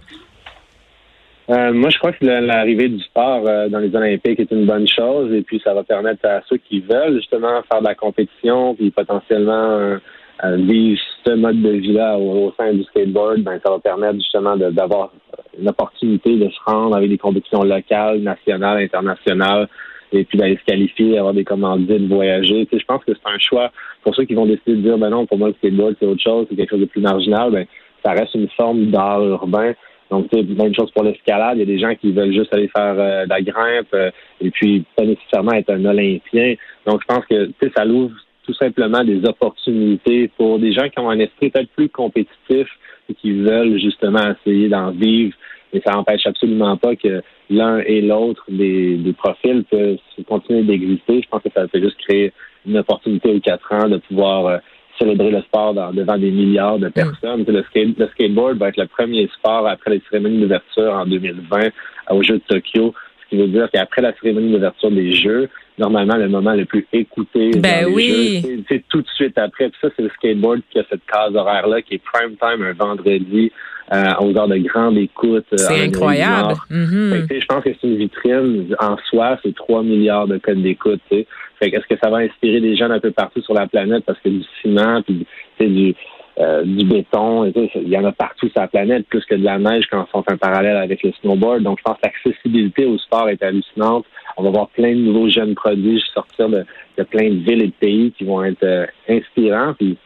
Euh, 1.49 1.73
moi, 1.73 1.90
je 1.90 1.99
crois 1.99 2.12
que 2.12 2.25
l'arrivée 2.25 2.88
du 2.88 3.00
sport 3.04 3.45
euh, 3.47 3.68
dans 3.68 3.78
les 3.78 3.95
Olympiques 3.95 4.40
est 4.40 4.50
une 4.50 4.66
bonne 4.66 4.88
chose 4.88 5.33
et 5.33 5.42
puis 5.42 5.61
ça 5.62 5.75
va 5.75 5.85
permettre 5.85 6.26
à 6.26 6.40
ceux 6.49 6.56
qui 6.56 6.80
veulent 6.80 7.16
justement 7.16 7.62
faire 7.71 7.80
de 7.80 7.87
la 7.87 7.95
compétition 7.95 8.75
puis 8.75 8.90
potentiellement 8.90 9.99
vivre 10.42 11.00
ce 11.25 11.33
mode 11.33 11.62
de 11.62 11.71
vie-là 11.71 12.18
au, 12.18 12.52
sein 12.59 12.73
du 12.75 12.85
skateboard, 12.85 13.38
ben, 13.38 13.59
ça 13.64 13.73
va 13.73 13.78
permettre 13.78 14.16
justement 14.16 14.56
d'avoir 14.56 15.11
une 15.59 15.68
opportunité 15.68 16.37
de 16.37 16.49
se 16.49 16.59
rendre 16.66 16.97
avec 16.97 17.09
des 17.09 17.18
compétitions 17.18 17.62
locales, 17.62 18.21
nationales, 18.21 18.83
internationales, 18.83 19.68
et 20.13 20.25
puis 20.25 20.39
d'aller 20.39 20.57
se 20.57 20.65
qualifier, 20.65 21.19
avoir 21.19 21.35
des 21.35 21.45
commandites, 21.45 22.09
voyager. 22.09 22.67
Tu 22.67 22.77
sais, 22.77 22.81
je 22.81 22.87
pense 22.87 23.05
que 23.05 23.13
c'est 23.13 23.31
un 23.33 23.39
choix 23.39 23.71
pour 24.03 24.15
ceux 24.15 24.25
qui 24.25 24.35
vont 24.35 24.47
décider 24.47 24.77
de 24.77 24.83
dire 24.83 24.99
ben 24.99 25.11
non, 25.11 25.27
pour 25.27 25.39
moi 25.39 25.49
le 25.49 25.55
skateboard 25.55 25.97
c'est 26.01 26.07
autre 26.07 26.23
chose, 26.23 26.47
c'est 26.49 26.57
quelque 26.57 26.71
chose 26.71 26.81
de 26.81 26.87
plus 26.87 27.01
marginal, 27.01 27.51
ben 27.51 27.67
ça 28.05 28.13
reste 28.13 28.35
une 28.35 28.49
forme 28.51 28.87
d'art 28.87 29.25
urbain. 29.25 29.75
Donc, 30.11 30.29
c'est 30.33 30.43
même 30.43 30.75
chose 30.75 30.91
pour 30.93 31.03
l'escalade. 31.03 31.57
Il 31.57 31.61
y 31.61 31.63
a 31.63 31.67
des 31.67 31.81
gens 31.81 31.93
qui 31.97 32.13
veulent 32.13 32.33
juste 32.33 32.55
aller 32.55 32.69
faire 32.69 32.95
euh, 32.97 33.25
de 33.25 33.29
la 33.29 33.43
grimpe 33.43 33.89
euh, 33.93 34.11
et 34.41 34.51
puis 34.51 34.85
pas 34.97 35.05
nécessairement 35.05 35.53
être 35.55 35.71
un 35.71 35.85
Olympien. 35.85 36.55
Donc, 36.87 37.01
je 37.03 37.13
pense 37.13 37.27
que 37.27 37.51
ça 37.77 37.85
l'ouvre 37.85 38.15
tout 38.45 38.55
simplement 38.55 39.03
des 39.03 39.25
opportunités 39.25 40.31
pour 40.37 40.61
des 40.61 40.73
gens 40.73 40.89
qui 40.89 41.01
ont 41.01 41.11
un 41.11 41.19
esprit 41.19 41.51
peut-être 41.51 41.71
plus 41.71 41.89
compétitif 41.89 42.69
et 43.09 43.15
qui 43.15 43.33
veulent 43.33 43.79
justement 43.81 44.33
essayer 44.33 44.69
d'en 44.69 44.93
vivre. 44.93 45.35
Mais 45.73 45.82
ça 45.85 45.92
n'empêche 45.92 46.26
absolument 46.26 46.76
pas 46.76 46.96
que 46.96 47.23
l'un 47.50 47.78
et 47.78 48.00
l'autre 48.00 48.44
des, 48.49 48.96
des 48.96 49.12
profils 49.12 49.64
peuvent 49.64 49.99
continuer 50.26 50.62
d'exister. 50.62 51.23
Je 51.23 51.28
pense 51.28 51.42
que 51.42 51.50
ça 51.54 51.66
peut 51.68 51.80
juste 51.80 51.99
créer 52.06 52.32
une 52.66 52.78
opportunité 52.78 53.30
aux 53.30 53.40
quatre 53.40 53.73
ans 53.73 53.88
de 53.88 53.99
pouvoir 53.99 54.46
euh, 54.46 54.58
célébrer 54.99 55.30
le 55.30 55.42
sport 55.42 55.75
devant 55.75 56.18
des 56.18 56.30
milliards 56.30 56.78
de 56.78 56.88
mm. 56.88 56.92
personnes. 56.92 57.44
Le, 57.46 57.64
le, 57.99 58.08
skateboard 58.08 58.58
va 58.58 58.68
être 58.68 58.78
le 58.78 58.87
premier 58.87 59.28
sport 59.38 59.66
après 59.66 59.92
les 59.92 60.02
cérémonies 60.11 60.40
d'ouverture 60.40 60.92
en 60.92 61.06
2020 61.06 61.70
aux 62.11 62.23
Jeux 62.23 62.38
de 62.38 62.42
Tokyo, 62.49 62.94
ce 63.25 63.28
qui 63.28 63.37
veut 63.37 63.49
dire 63.49 63.68
qu'après 63.73 64.02
la 64.02 64.12
cérémonie 64.14 64.52
d'ouverture 64.52 64.90
des 64.90 65.12
Jeux, 65.12 65.49
normalement 65.78 66.16
le 66.16 66.28
moment 66.28 66.52
le 66.52 66.64
plus 66.64 66.87
écouté 66.92 67.50
ben 67.58 67.85
dans 67.85 67.92
oui. 67.92 68.42
Jeux, 68.42 68.64
c'est 68.68 68.85
tout 68.88 69.02
de 69.02 69.08
suite 69.08 69.37
après. 69.38 69.68
Puis 69.68 69.78
ça, 69.80 69.88
c'est 69.96 70.02
le 70.02 70.11
skateboard 70.11 70.61
qui 70.70 70.78
a 70.78 70.85
cette 70.88 71.04
case 71.06 71.35
horaire-là, 71.35 71.82
qui 71.82 71.94
est 71.94 72.02
prime 72.02 72.37
time 72.37 72.62
un 72.62 72.73
vendredi 72.73 73.52
euh, 73.93 74.12
aux 74.21 74.37
heures 74.37 74.49
de 74.49 74.59
grande 74.59 74.99
écoute. 74.99 75.47
Euh, 75.52 75.57
c'est 75.57 75.85
incroyable. 75.85 76.55
Mm-hmm. 76.71 77.40
je 77.40 77.47
pense 77.47 77.62
que 77.62 77.71
c'est 77.81 77.87
une 77.87 77.97
vitrine 77.97 78.75
en 78.81 78.97
soi, 79.09 79.38
c'est 79.45 79.55
3 79.55 79.83
milliards 79.83 80.26
de 80.26 80.38
codes 80.38 80.62
d'écoute. 80.62 81.00
Fait 81.09 81.25
est-ce 81.61 81.87
que 81.87 81.99
ça 82.02 82.11
va 82.11 82.19
inspirer 82.19 82.61
des 82.61 82.76
jeunes 82.76 82.93
un 82.93 83.00
peu 83.00 83.12
partout 83.12 83.40
sur 83.43 83.55
la 83.55 83.66
planète 83.66 84.05
parce 84.05 84.19
que 84.21 84.28
du 84.28 84.43
ciment, 84.61 85.02
puis 85.02 85.26
du, 85.61 85.95
euh, 86.38 86.64
du 86.64 86.85
béton, 86.85 87.45
il 87.47 87.88
y 87.88 87.97
en 87.97 88.05
a 88.05 88.12
partout 88.12 88.49
sur 88.49 88.61
la 88.61 88.69
planète, 88.69 89.07
plus 89.07 89.25
que 89.25 89.35
de 89.35 89.45
la 89.45 89.59
neige 89.59 89.85
quand 89.90 90.07
on 90.12 90.23
fait 90.23 90.33
un 90.33 90.37
parallèle 90.37 90.76
avec 90.76 91.02
le 91.02 91.12
snowboard. 91.21 91.62
Donc, 91.62 91.78
je 91.78 91.83
pense 91.85 91.97
que 91.97 92.09
l'accessibilité 92.09 92.85
au 92.85 92.99
sport 92.99 93.28
est 93.31 93.43
hallucinante. 93.43 94.05
On 94.37 94.43
va 94.43 94.50
voir 94.50 94.69
plein 94.69 94.90
de 94.90 95.00
nouveaux 95.00 95.31
jeunes 95.31 95.55
produits 95.55 96.02
sortir 96.12 96.50
de, 96.50 96.66
de 96.99 97.02
plein 97.05 97.31
de 97.31 97.37
villes 97.37 97.62
et 97.62 97.66
de 97.69 97.73
pays 97.81 98.12
qui 98.12 98.25
vont 98.25 98.45
être 98.45 98.64
euh, 98.64 98.87
inspirants. 99.09 99.73
Puis, 99.78 99.97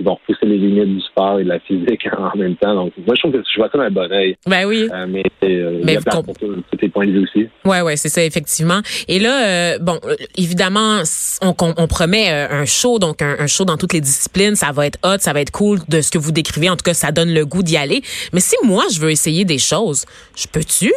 ils 0.00 0.06
vont 0.06 0.14
repousser 0.14 0.46
les 0.46 0.56
limites 0.56 0.96
du 0.96 1.00
sport 1.02 1.38
et 1.38 1.44
de 1.44 1.48
la 1.48 1.60
physique 1.60 2.08
en 2.18 2.36
même 2.36 2.56
temps. 2.56 2.74
Donc, 2.74 2.92
moi, 3.06 3.14
je 3.14 3.20
trouve 3.20 3.32
que 3.32 3.42
je 3.46 3.58
vois 3.58 3.68
ça 3.70 3.78
d'un 3.78 3.90
bon 3.90 4.10
oeil. 4.10 4.36
Ben 4.46 4.64
oui. 4.66 4.88
Euh, 4.92 5.06
mais 5.06 5.22
euh, 5.44 5.80
il 5.82 5.90
y 5.90 5.96
a 5.96 6.00
pour 6.00 6.34
tous 6.34 6.64
les 6.80 6.88
points 6.88 7.06
de 7.06 7.12
vue 7.12 7.22
aussi. 7.24 7.48
Ouais, 7.64 7.82
ouais, 7.82 7.96
c'est 7.96 8.08
ça, 8.08 8.24
effectivement. 8.24 8.80
Et 9.08 9.18
là, 9.18 9.74
euh, 9.74 9.78
bon, 9.78 10.00
évidemment, 10.36 11.02
on, 11.42 11.54
on 11.76 11.86
promet 11.86 12.30
un 12.30 12.64
show, 12.64 12.98
donc 12.98 13.20
un, 13.22 13.46
show 13.46 13.64
dans 13.64 13.76
toutes 13.76 13.92
les 13.92 14.00
disciplines. 14.00 14.56
Ça 14.56 14.72
va 14.72 14.86
être 14.86 14.98
hot, 15.04 15.18
ça 15.18 15.32
va 15.32 15.40
être 15.42 15.52
cool 15.52 15.78
de 15.88 16.00
ce 16.00 16.10
que 16.10 16.18
vous 16.18 16.32
décrivez. 16.32 16.70
En 16.70 16.76
tout 16.76 16.84
cas, 16.84 16.94
ça 16.94 17.12
donne 17.12 17.32
le 17.32 17.44
goût 17.44 17.62
d'y 17.62 17.76
aller. 17.76 18.00
Mais 18.32 18.40
si 18.40 18.56
moi, 18.64 18.84
je 18.92 19.00
veux 19.00 19.10
essayer 19.10 19.44
des 19.44 19.58
choses, 19.58 20.06
je 20.34 20.46
peux-tu? 20.46 20.92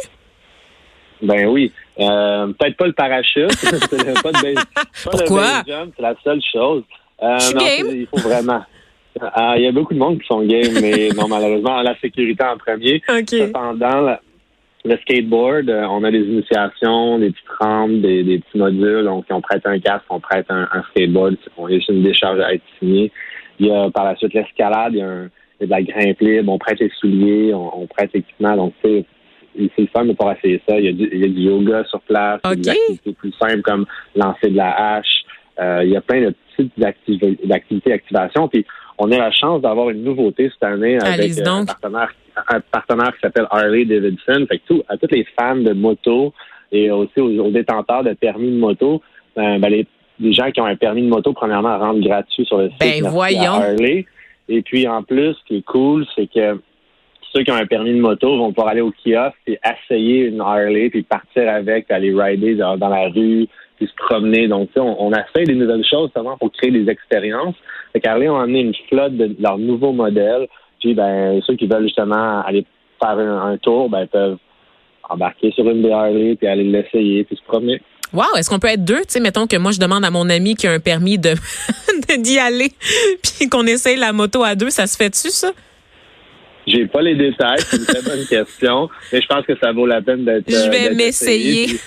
Ben 1.22 1.46
oui. 1.46 1.70
Peut-être 1.96 2.76
pas 2.76 2.86
le 2.86 2.92
parachute. 2.92 3.54
pas 4.22 4.32
de 4.32 4.54
Pourquoi? 5.10 5.62
C'est 5.66 6.02
la 6.02 6.14
seule 6.24 6.40
chose. 6.50 6.82
Il 7.22 8.06
faut 8.10 8.28
vraiment. 8.28 8.64
Ah, 9.20 9.54
il 9.56 9.62
y 9.62 9.66
a 9.66 9.72
beaucoup 9.72 9.94
de 9.94 9.98
monde 9.98 10.20
qui 10.20 10.26
sont 10.26 10.40
game, 10.40 10.72
mais 10.80 11.08
non, 11.16 11.28
malheureusement, 11.28 11.82
la 11.82 11.96
sécurité 12.00 12.44
en 12.44 12.58
premier. 12.58 13.02
Okay. 13.08 13.46
Cependant, 13.46 14.16
le 14.84 14.96
skateboard, 14.98 15.70
euh, 15.70 15.86
on 15.88 16.04
a 16.04 16.10
des 16.10 16.20
initiations, 16.20 17.18
des 17.18 17.30
petites 17.30 17.48
rampes, 17.58 18.00
des, 18.00 18.22
petits 18.38 18.58
modules. 18.58 19.04
Donc, 19.04 19.24
on 19.30 19.40
prête 19.40 19.64
un 19.66 19.78
casque, 19.78 20.04
on 20.10 20.20
prête 20.20 20.46
un, 20.50 20.68
skateboard. 20.90 21.36
On 21.56 21.66
a 21.66 21.70
une 21.70 22.02
décharge 22.02 22.40
à 22.40 22.54
être 22.54 22.62
signée. 22.78 23.10
Il 23.60 23.66
y 23.66 23.70
a 23.70 23.88
par 23.90 24.04
la 24.04 24.16
suite 24.16 24.34
l'escalade, 24.34 24.92
il 24.94 24.98
y 24.98 25.02
a, 25.02 25.28
de 25.60 25.70
la 25.70 25.82
grimpe 25.82 26.20
libre, 26.20 26.52
on 26.52 26.58
prête 26.58 26.80
les 26.80 26.90
souliers, 26.98 27.54
on, 27.54 27.86
prête 27.86 28.10
l'équipement. 28.12 28.56
Donc, 28.56 28.74
c'est 28.82 29.06
le 29.56 29.86
fun 29.92 30.04
de 30.04 30.12
pouvoir 30.12 30.36
essayer 30.36 30.60
ça. 30.68 30.78
Il 30.78 30.84
y, 30.84 30.88
a 30.88 30.92
du, 30.92 31.08
il 31.12 31.20
y 31.20 31.24
a 31.24 31.28
du 31.28 31.40
yoga 31.40 31.84
sur 31.84 32.00
place, 32.00 32.40
des 32.56 32.68
activités 32.68 33.12
plus 33.12 33.32
simples 33.40 33.62
comme 33.62 33.86
lancer 34.16 34.50
de 34.50 34.56
la 34.56 34.96
hache. 34.96 35.23
Euh, 35.60 35.82
il 35.84 35.90
y 35.90 35.96
a 35.96 36.00
plein 36.00 36.20
de 36.22 36.34
petites 36.56 36.84
activités, 36.84 37.38
d'activités, 37.44 37.90
d'activation. 37.90 38.48
Puis, 38.48 38.64
on 38.98 39.10
a 39.10 39.18
la 39.18 39.30
chance 39.30 39.60
d'avoir 39.62 39.90
une 39.90 40.04
nouveauté 40.04 40.50
cette 40.52 40.62
année 40.62 40.98
avec 41.00 41.38
euh, 41.38 41.44
un 41.46 41.64
partenaire, 41.64 42.12
un 42.48 42.60
partenaire 42.60 43.12
qui 43.14 43.20
s'appelle 43.20 43.46
Harley 43.50 43.84
Davidson. 43.84 44.46
Fait 44.48 44.58
que 44.58 44.66
tout, 44.66 44.82
à 44.88 44.96
tous 44.96 45.08
les 45.10 45.26
fans 45.38 45.56
de 45.56 45.72
moto 45.72 46.32
et 46.72 46.90
aussi 46.90 47.20
aux, 47.20 47.50
détenteurs 47.50 48.04
de 48.04 48.14
permis 48.14 48.50
de 48.50 48.58
moto, 48.58 49.02
euh, 49.38 49.58
ben, 49.58 49.68
les, 49.68 49.86
gens 50.32 50.50
qui 50.50 50.60
ont 50.60 50.66
un 50.66 50.76
permis 50.76 51.02
de 51.02 51.08
moto, 51.08 51.32
premièrement, 51.32 51.78
rentrent 51.78 52.00
gratuit 52.00 52.44
sur 52.46 52.58
le 52.58 52.70
site 52.70 53.02
ben, 53.02 53.08
voyons. 53.08 53.52
Harley. 53.52 54.06
Et 54.48 54.62
puis 54.62 54.86
en 54.86 55.02
plus, 55.02 55.34
ce 55.34 55.44
qui 55.46 55.56
est 55.58 55.64
cool, 55.64 56.06
c'est 56.14 56.30
que 56.32 56.58
ceux 57.34 57.42
qui 57.42 57.50
ont 57.50 57.56
un 57.56 57.66
permis 57.66 57.94
de 57.94 58.00
moto 58.00 58.36
vont 58.36 58.52
pouvoir 58.52 58.68
aller 58.68 58.80
au 58.80 58.92
kiosque 58.92 59.34
et 59.46 59.58
essayer 59.64 60.26
une 60.26 60.40
Harley, 60.40 60.88
puis 60.90 61.02
partir 61.02 61.48
avec, 61.48 61.90
aller 61.90 62.14
rider 62.14 62.54
dans, 62.54 62.76
la 62.76 63.08
rue, 63.08 63.48
puis 63.76 63.86
se 63.86 63.94
promener. 63.96 64.48
Donc, 64.48 64.70
on, 64.76 64.96
on 64.98 65.12
essaie 65.12 65.44
des 65.44 65.54
nouvelles 65.54 65.84
choses 65.84 66.10
seulement 66.14 66.36
pour 66.38 66.52
créer 66.52 66.70
des 66.70 66.88
expériences. 66.90 67.54
Fait 67.92 68.00
qu'Harley 68.00 68.28
ont 68.28 68.38
amené 68.38 68.60
une 68.60 68.74
flotte 68.88 69.16
de 69.16 69.34
leurs 69.38 69.58
nouveaux 69.58 69.92
modèles. 69.92 70.48
Puis, 70.80 70.94
ben, 70.94 71.40
ceux 71.46 71.56
qui 71.56 71.66
veulent 71.66 71.84
justement 71.84 72.42
aller 72.42 72.66
faire 73.00 73.18
un, 73.18 73.56
tour, 73.58 73.88
ben, 73.88 74.06
peuvent 74.06 74.38
embarquer 75.08 75.52
sur 75.52 75.68
une 75.68 75.84
Harley, 75.90 76.36
puis 76.36 76.46
aller 76.46 76.64
l'essayer, 76.64 77.24
puis 77.24 77.36
se 77.36 77.42
promener. 77.42 77.80
Wow, 78.12 78.36
est-ce 78.36 78.48
qu'on 78.48 78.58
peut 78.58 78.68
être 78.68 78.84
deux? 78.84 79.00
Tu 79.00 79.08
sais, 79.08 79.20
mettons 79.20 79.46
que 79.46 79.56
moi, 79.56 79.72
je 79.72 79.80
demande 79.80 80.04
à 80.04 80.10
mon 80.10 80.28
ami 80.30 80.54
qui 80.54 80.66
a 80.66 80.72
un 80.72 80.78
permis 80.78 81.18
de 81.18 81.34
d'y 82.18 82.38
aller, 82.38 82.70
puis 83.22 83.48
qu'on 83.48 83.66
essaye 83.66 83.96
la 83.96 84.12
moto 84.12 84.42
à 84.44 84.54
deux, 84.54 84.70
ça 84.70 84.86
se 84.86 84.96
fait-tu, 84.96 85.30
ça? 85.30 85.50
J'ai 86.66 86.86
pas 86.86 87.02
les 87.02 87.14
détails, 87.14 87.60
c'est 87.60 87.76
une 87.76 87.84
très 87.84 88.02
bonne 88.02 88.24
question, 88.28 88.88
mais 89.12 89.20
je 89.20 89.26
pense 89.26 89.44
que 89.44 89.56
ça 89.58 89.72
vaut 89.72 89.86
la 89.86 90.00
peine 90.00 90.24
d'être. 90.24 90.48
Je 90.48 90.70
vais 90.70 90.90
euh, 90.90 90.94
m'essayer. 90.94 91.78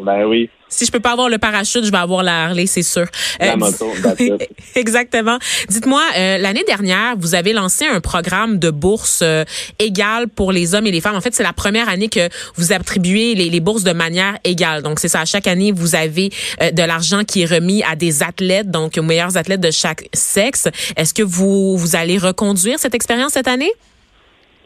Ben 0.00 0.26
oui. 0.26 0.50
Si 0.68 0.84
je 0.84 0.92
peux 0.92 1.00
pas 1.00 1.12
avoir 1.12 1.28
le 1.28 1.38
parachute, 1.38 1.84
je 1.84 1.90
vais 1.90 1.98
avoir 1.98 2.22
la 2.22 2.44
Harley, 2.44 2.66
c'est 2.66 2.82
sûr. 2.82 3.06
La 3.40 3.52
euh, 3.52 3.56
moto, 3.56 3.90
Exactement. 4.74 5.38
Dites-moi, 5.68 6.02
euh, 6.16 6.38
l'année 6.38 6.64
dernière, 6.66 7.14
vous 7.18 7.34
avez 7.34 7.52
lancé 7.52 7.86
un 7.86 8.00
programme 8.00 8.58
de 8.58 8.70
bourse 8.70 9.20
euh, 9.22 9.44
égale 9.78 10.28
pour 10.28 10.52
les 10.52 10.74
hommes 10.74 10.86
et 10.86 10.90
les 10.90 11.00
femmes. 11.00 11.16
En 11.16 11.20
fait, 11.20 11.34
c'est 11.34 11.42
la 11.42 11.52
première 11.52 11.88
année 11.88 12.08
que 12.08 12.28
vous 12.56 12.72
attribuez 12.72 13.34
les, 13.34 13.48
les 13.48 13.60
bourses 13.60 13.84
de 13.84 13.92
manière 13.92 14.38
égale. 14.44 14.82
Donc, 14.82 15.00
c'est 15.00 15.08
ça. 15.08 15.24
Chaque 15.24 15.46
année, 15.46 15.72
vous 15.72 15.94
avez 15.94 16.30
de 16.60 16.82
l'argent 16.82 17.24
qui 17.24 17.42
est 17.42 17.46
remis 17.46 17.82
à 17.82 17.96
des 17.96 18.22
athlètes, 18.22 18.70
donc 18.70 18.98
aux 18.98 19.02
meilleurs 19.02 19.36
athlètes 19.36 19.60
de 19.60 19.70
chaque 19.70 20.08
sexe. 20.12 20.68
Est-ce 20.96 21.14
que 21.14 21.22
vous, 21.22 21.76
vous 21.76 21.96
allez 21.96 22.18
reconduire 22.18 22.78
cette 22.78 22.94
expérience 22.94 23.32
cette 23.32 23.48
année? 23.48 23.72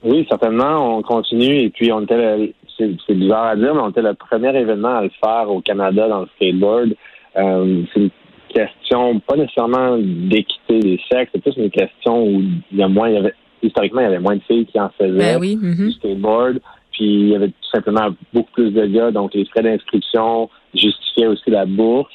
Oui, 0.04 0.26
certainement. 0.28 0.98
On 0.98 1.02
continue 1.02 1.62
et 1.62 1.70
puis 1.70 1.92
on 1.92 2.02
était 2.02 2.54
c'est 2.78 3.14
bizarre 3.14 3.46
à 3.46 3.56
dire, 3.56 3.74
mais 3.74 3.80
on 3.80 3.90
était 3.90 4.02
le 4.02 4.14
premier 4.14 4.56
événement 4.56 4.96
à 4.96 5.02
le 5.02 5.10
faire 5.22 5.50
au 5.50 5.60
Canada 5.60 6.08
dans 6.08 6.20
le 6.20 6.28
skateboard. 6.36 6.94
Euh, 7.36 7.82
c'est 7.92 8.00
une 8.00 8.10
question 8.48 9.20
pas 9.20 9.36
nécessairement 9.36 9.96
d'équité 9.98 10.80
des 10.80 11.00
sexes, 11.10 11.30
c'est 11.34 11.42
plus 11.42 11.56
une 11.56 11.70
question 11.70 12.24
où 12.24 12.42
il 12.70 12.78
y 12.78 12.82
a 12.82 12.88
moins, 12.88 13.08
il 13.08 13.14
y 13.14 13.18
avait, 13.18 13.34
historiquement, 13.62 14.00
il 14.00 14.04
y 14.04 14.06
avait 14.06 14.18
moins 14.18 14.36
de 14.36 14.42
filles 14.42 14.66
qui 14.66 14.78
en 14.78 14.90
faisaient 14.90 15.34
ben 15.34 15.40
oui, 15.40 15.56
du 15.56 15.64
mm-hmm. 15.64 15.92
skateboard. 15.92 16.60
Puis 16.92 17.04
il 17.04 17.28
y 17.30 17.36
avait 17.36 17.48
tout 17.48 17.70
simplement 17.72 18.10
beaucoup 18.34 18.52
plus 18.52 18.70
de 18.70 18.84
gars, 18.86 19.10
donc 19.10 19.32
les 19.34 19.46
frais 19.46 19.62
d'inscription 19.62 20.50
justifiaient 20.74 21.28
aussi 21.28 21.50
la 21.50 21.64
bourse. 21.64 22.12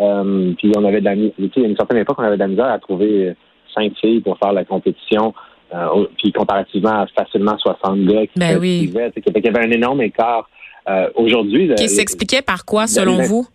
Euh, 0.00 0.52
puis 0.56 0.72
on 0.76 0.84
avait 0.84 1.00
de 1.00 1.04
la, 1.04 1.14
il 1.14 1.32
y 1.38 1.64
a 1.64 1.66
une 1.66 1.76
certaine 1.76 1.98
époque, 1.98 2.16
on 2.18 2.24
avait 2.24 2.36
de 2.36 2.40
la 2.40 2.48
misère 2.48 2.66
à 2.66 2.78
trouver 2.78 3.34
cinq 3.74 3.92
filles 4.00 4.20
pour 4.20 4.38
faire 4.38 4.52
la 4.52 4.64
compétition. 4.64 5.34
Euh, 5.74 6.06
puis 6.18 6.32
comparativement 6.32 7.02
à 7.02 7.06
facilement 7.06 7.56
60 7.56 8.04
gars 8.04 8.26
qui 8.26 8.38
ben 8.38 8.58
oui. 8.58 8.92
il 8.92 9.44
y 9.44 9.48
avait 9.48 9.66
un 9.66 9.70
énorme 9.70 10.02
écart. 10.02 10.48
Euh, 10.88 11.08
aujourd'hui, 11.14 11.72
qui 11.76 11.88
s'expliquait 11.88 12.42
par 12.42 12.64
quoi, 12.64 12.86
selon 12.86 13.22
vous? 13.22 13.46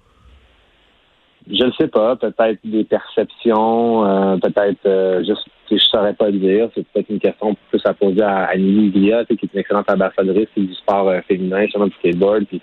Je 1.50 1.64
ne 1.64 1.72
sais 1.74 1.88
pas. 1.88 2.16
Peut-être 2.16 2.60
des 2.64 2.86
perceptions. 2.86 4.06
Euh, 4.06 4.38
peut-être 4.38 5.24
juste. 5.26 5.46
Je 5.70 5.78
saurais 5.78 6.14
pas 6.14 6.30
le 6.30 6.40
dire. 6.40 6.70
C'est 6.74 6.88
peut-être 6.88 7.10
une 7.10 7.20
question 7.20 7.56
plus 7.70 7.82
à 7.86 7.94
poser 7.94 8.22
à, 8.22 8.56
Nini 8.56 8.90
qui 8.90 9.10
est 9.10 9.54
une 9.54 9.60
excellente 9.60 9.92
ambassadrice 9.92 10.48
du 10.56 10.74
sport 10.74 11.12
féminin, 11.28 11.68
sûrement 11.68 11.88
du 11.88 11.94
skateboard. 12.00 12.46
Puis 12.46 12.62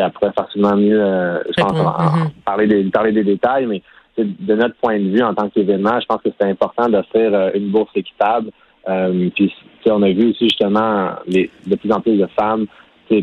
après 0.00 0.30
facilement 0.32 0.76
mieux 0.76 1.02
je 1.48 1.60
pense, 1.60 1.72
mm-hmm. 1.72 2.30
parler 2.44 2.66
des 2.68 2.84
parler 2.84 3.10
des 3.10 3.24
détails, 3.24 3.66
mais 3.66 3.82
de 4.16 4.54
notre 4.54 4.76
point 4.76 4.98
de 4.98 5.08
vue 5.08 5.22
en 5.22 5.34
tant 5.34 5.48
qu'événement, 5.48 6.00
je 6.00 6.06
pense 6.06 6.22
que 6.22 6.30
c'est 6.38 6.48
important 6.48 6.88
d'offrir 6.88 7.34
euh, 7.34 7.50
une 7.54 7.68
bourse 7.68 7.90
équitable. 7.94 8.50
Euh, 8.88 9.30
puis 9.34 9.52
on 9.86 10.02
a 10.02 10.10
vu 10.10 10.30
aussi 10.30 10.44
justement 10.44 11.10
les, 11.26 11.50
de 11.66 11.76
plus 11.76 11.90
en 11.90 12.00
plus 12.00 12.16
de 12.16 12.26
femmes 12.38 12.66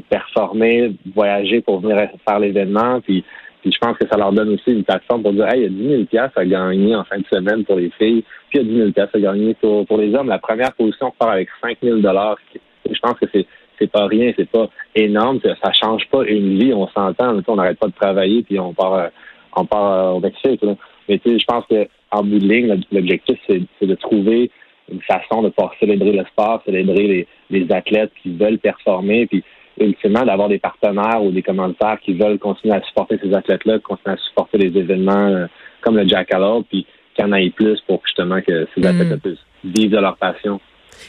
performer, 0.09 0.95
voyager 1.15 1.61
pour 1.61 1.79
venir 1.79 2.09
faire 2.27 2.39
l'événement. 2.39 3.01
Puis, 3.01 3.23
puis 3.61 3.71
je 3.71 3.77
pense 3.77 3.97
que 3.97 4.07
ça 4.07 4.17
leur 4.17 4.31
donne 4.31 4.49
aussi 4.49 4.71
une 4.71 4.83
plateforme 4.83 5.23
pour 5.23 5.33
dire 5.33 5.47
Hey, 5.47 5.65
il 5.65 5.89
y 5.89 5.93
a 5.93 5.97
10 5.97 6.07
000 6.11 6.25
à 6.35 6.45
gagner 6.45 6.95
en 6.95 7.03
fin 7.03 7.17
de 7.17 7.25
semaine 7.31 7.63
pour 7.63 7.75
les 7.75 7.91
filles, 7.91 8.23
puis 8.49 8.59
il 8.59 8.77
y 8.77 8.81
a 8.81 8.91
10 8.91 8.93
000 8.95 9.07
à 9.13 9.19
gagner 9.19 9.53
pour, 9.55 9.85
pour 9.85 9.97
les 9.97 10.13
hommes. 10.15 10.27
La 10.27 10.39
première 10.39 10.73
position 10.73 11.13
part 11.17 11.31
avec 11.31 11.49
5 11.61 11.77
000 11.81 11.97
Je 11.99 12.99
pense 12.99 13.13
que 13.19 13.25
c'est 13.33 13.45
c'est 13.79 13.91
pas 13.91 14.05
rien, 14.05 14.31
c'est 14.37 14.47
pas 14.47 14.69
énorme, 14.93 15.39
ça 15.41 15.71
change 15.73 16.07
pas 16.11 16.23
une 16.25 16.59
vie, 16.59 16.71
on 16.71 16.87
s'entend, 16.89 17.35
on 17.47 17.55
n'arrête 17.55 17.79
pas 17.79 17.87
de 17.87 17.93
travailler, 17.93 18.43
puis 18.43 18.59
on 18.59 18.75
part 18.75 18.93
euh, 18.93 19.07
on 19.55 19.65
part 19.65 20.15
au 20.15 20.19
Mexique. 20.19 20.61
Là. 20.61 20.75
Mais 21.09 21.19
tu 21.19 21.31
sais, 21.31 21.39
je 21.39 21.45
pense 21.45 21.65
qu'en 21.65 22.23
bout 22.23 22.39
de 22.39 22.47
ligne, 22.47 22.81
l'objectif, 22.91 23.37
c'est 23.47 23.85
de 23.85 23.95
trouver 23.95 24.51
une 24.91 25.01
façon 25.01 25.41
de 25.41 25.49
pouvoir 25.49 25.73
célébrer 25.79 26.11
le 26.11 26.25
sport, 26.25 26.61
célébrer 26.65 27.07
les, 27.07 27.27
les 27.49 27.71
athlètes 27.71 28.11
qui 28.21 28.35
veulent 28.35 28.59
performer, 28.59 29.25
puis 29.25 29.43
ultimement 29.79 30.23
d'avoir 30.23 30.49
des 30.49 30.59
partenaires 30.59 31.23
ou 31.23 31.31
des 31.31 31.41
commanditaires 31.41 31.99
qui 32.01 32.13
veulent 32.13 32.39
continuer 32.39 32.75
à 32.75 32.81
supporter 32.81 33.17
ces 33.21 33.33
athlètes-là, 33.33 33.79
continuer 33.79 34.15
à 34.15 34.17
supporter 34.17 34.57
les 34.57 34.77
événements 34.77 35.27
euh, 35.27 35.47
comme 35.81 35.97
le 35.97 36.07
Jackalope, 36.07 36.65
puis 36.69 36.85
qu'il 37.15 37.25
y 37.25 37.27
en 37.27 37.33
ait 37.33 37.49
plus 37.49 37.79
pour 37.87 38.01
justement 38.05 38.41
que 38.41 38.67
ces 38.75 38.85
athlètes 38.85 39.15
mm. 39.15 39.19
puissent 39.19 39.45
vivre 39.63 39.97
de 39.97 40.01
leur 40.01 40.17
passion. 40.17 40.59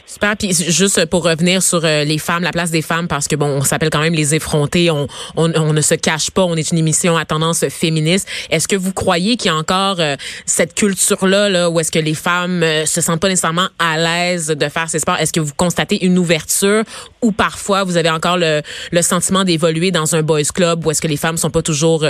Super. 0.05 0.35
Puis 0.37 0.53
juste 0.53 1.05
pour 1.05 1.23
revenir 1.23 1.63
sur 1.63 1.83
euh, 1.83 2.03
les 2.03 2.17
femmes, 2.17 2.43
la 2.43 2.51
place 2.51 2.71
des 2.71 2.81
femmes, 2.81 3.07
parce 3.07 3.27
que 3.27 3.35
bon, 3.35 3.47
on 3.47 3.61
s'appelle 3.61 3.89
quand 3.89 4.01
même 4.01 4.13
les 4.13 4.35
effrontés. 4.35 4.91
On, 4.91 5.07
on, 5.35 5.51
on, 5.55 5.73
ne 5.73 5.81
se 5.81 5.95
cache 5.95 6.29
pas. 6.29 6.43
On 6.43 6.55
est 6.55 6.71
une 6.71 6.77
émission 6.77 7.17
à 7.17 7.25
tendance 7.25 7.67
féministe. 7.69 8.27
Est-ce 8.49 8.67
que 8.67 8.75
vous 8.75 8.93
croyez 8.93 9.37
qu'il 9.37 9.49
y 9.49 9.53
a 9.53 9.57
encore 9.57 9.99
euh, 9.99 10.15
cette 10.45 10.75
culture-là, 10.75 11.49
là, 11.49 11.69
où 11.69 11.79
est-ce 11.79 11.91
que 11.91 11.99
les 11.99 12.13
femmes 12.13 12.63
euh, 12.63 12.85
se 12.85 13.01
sentent 13.01 13.21
pas 13.21 13.29
nécessairement 13.29 13.69
à 13.79 13.97
l'aise 13.97 14.47
de 14.47 14.69
faire 14.69 14.89
ces 14.89 14.99
sports? 14.99 15.17
Est-ce 15.17 15.33
que 15.33 15.39
vous 15.39 15.53
constatez 15.55 16.05
une 16.05 16.17
ouverture, 16.17 16.83
ou 17.21 17.31
parfois 17.31 17.83
vous 17.83 17.97
avez 17.97 18.09
encore 18.09 18.37
le, 18.37 18.61
le 18.91 19.01
sentiment 19.01 19.43
d'évoluer 19.43 19.91
dans 19.91 20.15
un 20.15 20.21
boys 20.21 20.41
club, 20.53 20.85
où 20.85 20.91
est-ce 20.91 21.01
que 21.01 21.07
les 21.07 21.17
femmes 21.17 21.37
sont 21.37 21.49
pas 21.49 21.61
toujours 21.61 22.05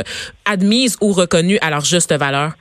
admises 0.45 0.97
ou 0.99 1.13
reconnues 1.13 1.59
à 1.61 1.69
leur 1.69 1.85
juste 1.85 2.13
valeur? 2.13 2.53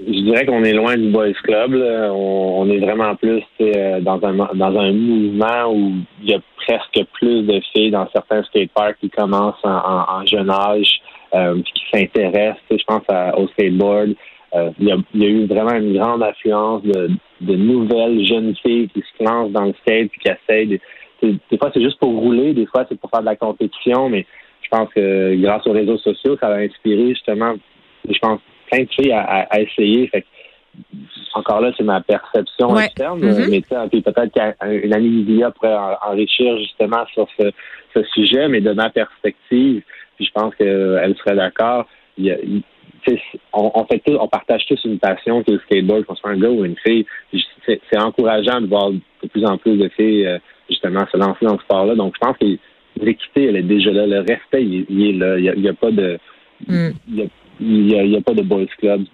Je 0.00 0.20
dirais 0.20 0.44
qu'on 0.44 0.62
est 0.64 0.74
loin 0.74 0.96
du 0.96 1.08
boys 1.08 1.32
club. 1.42 1.74
On, 1.74 2.68
est 2.68 2.78
vraiment 2.78 3.14
plus 3.16 3.42
euh, 3.60 4.00
dans 4.00 4.22
un 4.22 4.34
dans 4.34 4.78
un 4.78 4.92
mouvement 4.92 5.72
où 5.72 5.92
il 6.22 6.30
y 6.30 6.34
a 6.34 6.40
presque 6.56 7.02
plus 7.14 7.42
de 7.42 7.60
filles 7.72 7.92
dans 7.92 8.08
certains 8.12 8.42
skateparks 8.44 8.98
qui 9.00 9.08
commencent 9.08 9.64
en, 9.64 10.26
jeune 10.26 10.50
âge, 10.50 11.00
euh, 11.34 11.60
qui 11.62 11.82
s'intéressent. 11.92 12.60
Je 12.70 12.84
pense 12.86 13.02
au 13.36 13.48
skateboard. 13.48 14.14
Euh, 14.54 14.70
il, 14.78 14.88
y 14.88 14.92
a, 14.92 14.96
y 15.14 15.24
a, 15.24 15.28
eu 15.28 15.46
vraiment 15.46 15.74
une 15.74 15.98
grande 15.98 16.22
affluence 16.22 16.82
de, 16.82 17.10
de 17.40 17.56
nouvelles 17.56 18.24
jeunes 18.26 18.54
filles 18.56 18.88
qui 18.88 19.00
se 19.00 19.24
lancent 19.24 19.50
dans 19.50 19.64
le 19.64 19.74
skate 19.80 20.10
et 20.14 20.18
qui 20.22 20.28
essayent. 20.28 20.80
des 21.22 21.58
fois, 21.58 21.70
c'est 21.72 21.82
juste 21.82 21.98
pour 21.98 22.10
rouler. 22.10 22.52
Des 22.52 22.66
fois, 22.66 22.84
c'est 22.88 22.98
pour 22.98 23.10
faire 23.10 23.20
de 23.20 23.26
la 23.26 23.36
compétition. 23.36 24.08
Mais 24.10 24.26
je 24.60 24.68
pense 24.68 24.88
que 24.94 25.34
grâce 25.36 25.66
aux 25.66 25.72
réseaux 25.72 25.98
sociaux, 25.98 26.36
ça 26.40 26.48
va 26.48 26.56
inspirer 26.56 27.08
justement. 27.08 27.54
Je 28.08 28.18
pense 28.18 28.40
plein 28.70 28.84
de 28.84 28.88
filles 28.90 29.12
à, 29.12 29.60
essayer. 29.60 30.08
Fait 30.08 30.24
encore 31.34 31.60
là, 31.60 31.70
c'est 31.76 31.84
ma 31.84 32.00
perception 32.00 32.78
externe, 32.78 33.20
mm-hmm. 33.20 33.50
mais 33.50 34.00
peut-être 34.00 34.32
qu'une 34.32 34.94
amie 34.94 35.08
Lydia 35.08 35.50
pourrait 35.50 35.76
enrichir 36.06 36.58
justement 36.58 37.04
sur 37.12 37.28
ce, 37.38 37.52
sujet, 38.12 38.48
mais 38.48 38.60
de 38.60 38.72
ma 38.72 38.90
perspective, 38.90 39.82
puis 40.16 40.26
je 40.26 40.30
pense 40.32 40.54
qu'elle 40.56 41.16
serait 41.16 41.34
d'accord. 41.34 41.86
on, 43.54 43.86
fait 43.86 44.02
on 44.08 44.28
partage 44.28 44.66
tous 44.66 44.84
une 44.84 44.98
passion 44.98 45.42
qui 45.42 45.52
est 45.52 45.54
le 45.54 45.60
skateboard, 45.60 46.04
qu'on 46.04 46.14
soit 46.14 46.30
un 46.30 46.38
gars 46.38 46.50
ou 46.50 46.64
une 46.64 46.76
fille. 46.76 47.06
C'est 47.66 47.98
encourageant 47.98 48.60
de 48.60 48.66
voir 48.66 48.90
de 48.90 49.28
plus 49.30 49.44
en 49.46 49.56
plus 49.56 49.78
de 49.78 49.88
filles 49.88 50.26
euh, 50.26 50.38
justement 50.68 51.06
se 51.10 51.16
lancer 51.16 51.46
dans 51.46 51.56
ce 51.56 51.64
sport-là. 51.64 51.94
Donc 51.94 52.14
je 52.14 52.26
pense 52.26 52.36
que 52.36 52.58
l'équité, 53.02 53.46
elle 53.46 53.56
est 53.56 53.62
déjà 53.62 53.92
là. 53.92 54.06
Le 54.06 54.18
respect, 54.20 54.62
il, 54.62 55.08
est 55.08 55.12
là. 55.12 55.38
Il 55.38 55.60
n'y 55.60 55.68
a, 55.68 55.74
pas 55.74 55.90
de. 55.90 56.18
Mm 56.68 56.90
il 57.08 57.30
n'y 57.60 58.16
a, 58.16 58.20
pas 58.20 58.34
de 58.34 58.42
boys 58.42 58.66
club 58.78 59.04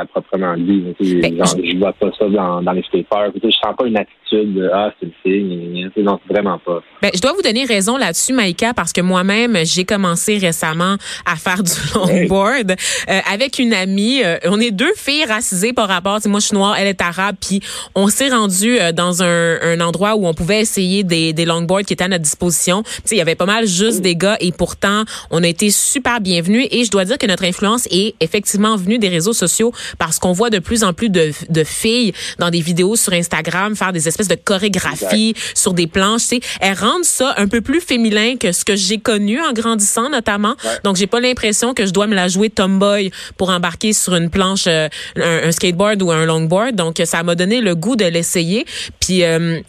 à 0.00 0.04
proprement 0.06 0.56
dit. 0.56 0.94
Ben, 1.00 1.44
je 1.62 1.78
vois 1.78 1.92
pas 1.92 2.10
ça 2.18 2.28
dans, 2.28 2.62
dans 2.62 2.72
les 2.72 2.82
skateparks. 2.82 3.32
Je 3.42 3.50
sens 3.50 3.76
pas 3.76 3.86
une 3.86 3.96
attitude 3.96 4.54
de 4.54 4.70
ah 4.72 4.92
c'est 4.98 5.06
une 5.06 5.12
fille. 5.22 5.90
Non, 6.02 6.18
vraiment 6.28 6.58
pas. 6.58 6.80
Ben, 7.02 7.10
je 7.14 7.20
dois 7.20 7.32
vous 7.32 7.42
donner 7.42 7.64
raison 7.64 7.96
là-dessus, 7.96 8.32
Maïka, 8.32 8.74
parce 8.74 8.92
que 8.92 9.00
moi-même 9.00 9.58
j'ai 9.64 9.84
commencé 9.84 10.38
récemment 10.38 10.96
à 11.26 11.36
faire 11.36 11.62
du 11.62 11.72
longboard 11.94 12.72
euh, 12.72 13.20
avec 13.30 13.58
une 13.58 13.74
amie. 13.74 14.22
Euh, 14.24 14.38
on 14.46 14.60
est 14.60 14.70
deux 14.70 14.92
filles 14.96 15.24
racisées 15.24 15.72
par 15.72 15.88
rapport. 15.88 16.18
Moi 16.26 16.40
je 16.40 16.46
suis 16.46 16.56
noire, 16.56 16.76
elle 16.78 16.86
est 16.86 17.00
arabe, 17.00 17.36
puis 17.40 17.60
on 17.94 18.08
s'est 18.08 18.28
rendu 18.28 18.78
euh, 18.78 18.92
dans 18.92 19.22
un, 19.22 19.60
un, 19.62 19.80
endroit 19.80 20.16
où 20.16 20.26
on 20.26 20.34
pouvait 20.34 20.60
essayer 20.60 21.04
des, 21.04 21.32
des 21.32 21.44
longboards 21.44 21.82
qui 21.82 21.92
étaient 21.92 22.04
à 22.04 22.08
notre 22.08 22.22
disposition. 22.22 22.82
Il 23.10 23.16
y 23.16 23.20
avait 23.20 23.34
pas 23.34 23.46
mal 23.46 23.66
juste 23.66 24.00
des 24.00 24.16
gars 24.16 24.36
et 24.40 24.52
pourtant 24.52 25.04
on 25.30 25.42
a 25.42 25.48
été 25.48 25.70
super 25.70 26.20
bienvenus 26.20 26.68
et 26.70 26.84
je 26.84 26.90
dois 26.90 27.04
dire 27.04 27.18
que 27.18 27.26
notre 27.26 27.44
influence 27.44 27.86
est 27.90 28.14
effectivement 28.20 28.76
venue 28.76 28.98
des 28.98 29.08
réseaux 29.08 29.32
sociaux 29.32 29.72
parce 29.98 30.18
qu'on 30.18 30.32
voit 30.32 30.50
de 30.50 30.58
plus 30.58 30.84
en 30.84 30.92
plus 30.92 31.10
de, 31.10 31.32
de, 31.48 31.64
filles 31.64 32.12
dans 32.38 32.50
des 32.50 32.60
vidéos 32.60 32.96
sur 32.96 33.12
Instagram 33.12 33.76
faire 33.76 33.92
des 33.92 34.08
espèces 34.08 34.28
de 34.28 34.34
chorégraphies 34.34 35.34
sur 35.54 35.74
des 35.74 35.86
planches. 35.86 36.22
Tu 36.22 36.36
sais, 36.36 36.40
elles 36.60 36.76
rendent 36.76 37.04
ça 37.04 37.34
un 37.36 37.48
peu 37.48 37.60
plus 37.60 37.80
féminin 37.80 38.36
que 38.36 38.52
ce 38.52 38.64
que 38.64 38.76
j'ai 38.76 38.98
connu 38.98 39.40
en 39.40 39.52
grandissant 39.52 40.08
notamment. 40.08 40.54
Donc 40.84 40.96
j'ai 40.96 41.06
pas 41.06 41.20
l'impression 41.20 41.74
que 41.74 41.86
je 41.86 41.92
dois 41.92 42.06
me 42.06 42.14
la 42.14 42.28
jouer 42.28 42.50
tomboy 42.50 43.10
pour 43.36 43.50
embarquer 43.50 43.92
sur 43.92 44.14
une 44.14 44.30
planche, 44.30 44.64
euh, 44.66 44.88
un, 45.16 45.52
skateboard 45.52 46.02
ou 46.02 46.10
un 46.10 46.26
longboard. 46.26 46.74
Donc 46.74 47.00
ça 47.04 47.22
m'a 47.22 47.34
donné 47.34 47.60
le 47.60 47.74
goût 47.74 47.96
de 47.96 48.04
l'essayer. 48.04 48.66
Puis 49.00 49.24
euh, 49.24 49.60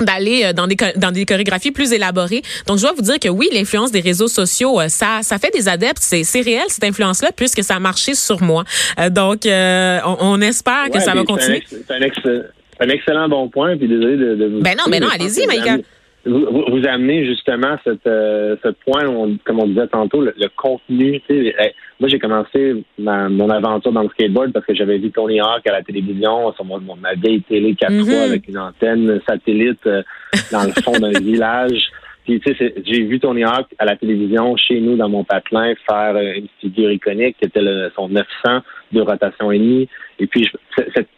d'aller 0.00 0.44
euh, 0.44 0.52
dans 0.52 0.66
des 0.66 0.76
dans 0.96 1.10
des 1.10 1.24
chorégraphies 1.24 1.70
plus 1.70 1.92
élaborées. 1.92 2.42
Donc 2.66 2.78
je 2.78 2.82
dois 2.82 2.92
vous 2.92 3.02
dire 3.02 3.18
que 3.18 3.28
oui, 3.28 3.48
l'influence 3.52 3.92
des 3.92 4.00
réseaux 4.00 4.28
sociaux 4.28 4.80
euh, 4.80 4.88
ça 4.88 5.20
ça 5.22 5.38
fait 5.38 5.52
des 5.52 5.68
adeptes, 5.68 6.00
c'est 6.00 6.24
c'est 6.24 6.40
réel 6.40 6.64
cette 6.68 6.84
influence 6.84 7.22
là 7.22 7.30
puisque 7.34 7.62
ça 7.62 7.76
a 7.76 7.80
marché 7.80 8.14
sur 8.14 8.42
moi. 8.42 8.64
Euh, 8.98 9.10
donc 9.10 9.40
on, 9.46 10.40
espère 10.40 10.90
que 10.92 11.00
ça 11.00 11.14
va 11.14 11.24
continuer. 11.24 11.62
C'est 11.68 11.90
un, 11.90 12.88
excellent 12.88 13.28
bon 13.28 13.48
point 13.48 13.76
puis 13.76 13.88
désolé 13.88 14.16
de, 14.16 14.34
de 14.34 14.46
vous 14.46 14.60
Ben 14.60 14.76
non, 14.76 14.84
ben 14.90 15.00
non, 15.00 15.08
allez-y 15.08 15.46
Maïka 15.46 15.78
vous, 16.26 16.64
vous, 16.68 16.86
amenez 16.88 17.26
justement 17.26 17.76
cette, 17.84 18.06
euh, 18.06 18.56
ce 18.62 18.68
point, 18.68 19.06
où 19.06 19.36
comme 19.44 19.60
on 19.60 19.66
disait 19.66 19.86
tantôt, 19.88 20.22
le, 20.22 20.32
contenu. 20.56 21.20
Eh, 21.28 21.52
moi, 22.00 22.08
j'ai 22.08 22.18
commencé 22.18 22.84
mon 22.98 23.50
aventure 23.50 23.92
dans 23.92 24.02
le 24.02 24.08
skateboard 24.08 24.52
parce 24.52 24.64
que 24.66 24.74
j'avais 24.74 24.98
vu 24.98 25.10
Tony 25.10 25.40
Hawk 25.40 25.66
à 25.66 25.72
la 25.72 25.82
télévision 25.82 26.52
sur 26.54 26.64
mon, 26.64 26.80
ma 26.96 27.14
vieille 27.14 27.42
télé 27.42 27.74
4 27.74 27.88
3 27.88 28.04
mm-hmm. 28.04 28.28
avec 28.28 28.48
une 28.48 28.58
antenne 28.58 29.20
satellite 29.28 29.86
euh, 29.86 30.02
dans 30.50 30.64
le 30.64 30.72
fond 30.82 30.98
d'un 30.98 31.10
village. 31.20 31.90
Puis, 32.24 32.40
tu 32.40 32.54
sais, 32.54 32.74
j'ai 32.84 33.02
vu 33.02 33.20
Tony 33.20 33.44
Hawk 33.44 33.66
à 33.78 33.84
la 33.84 33.96
télévision 33.96 34.56
chez 34.56 34.80
nous 34.80 34.96
dans 34.96 35.10
mon 35.10 35.24
patelin 35.24 35.74
faire 35.86 36.16
euh, 36.16 36.32
une 36.36 36.48
figure 36.60 36.90
iconique 36.90 37.36
qui 37.38 37.46
était 37.46 37.60
le, 37.60 37.90
son 37.94 38.08
900 38.08 38.60
de 38.92 39.00
rotation 39.02 39.52
et 39.52 39.58
demie. 39.58 39.88
Et 40.18 40.26
puis, 40.26 40.48
cette 40.94 41.08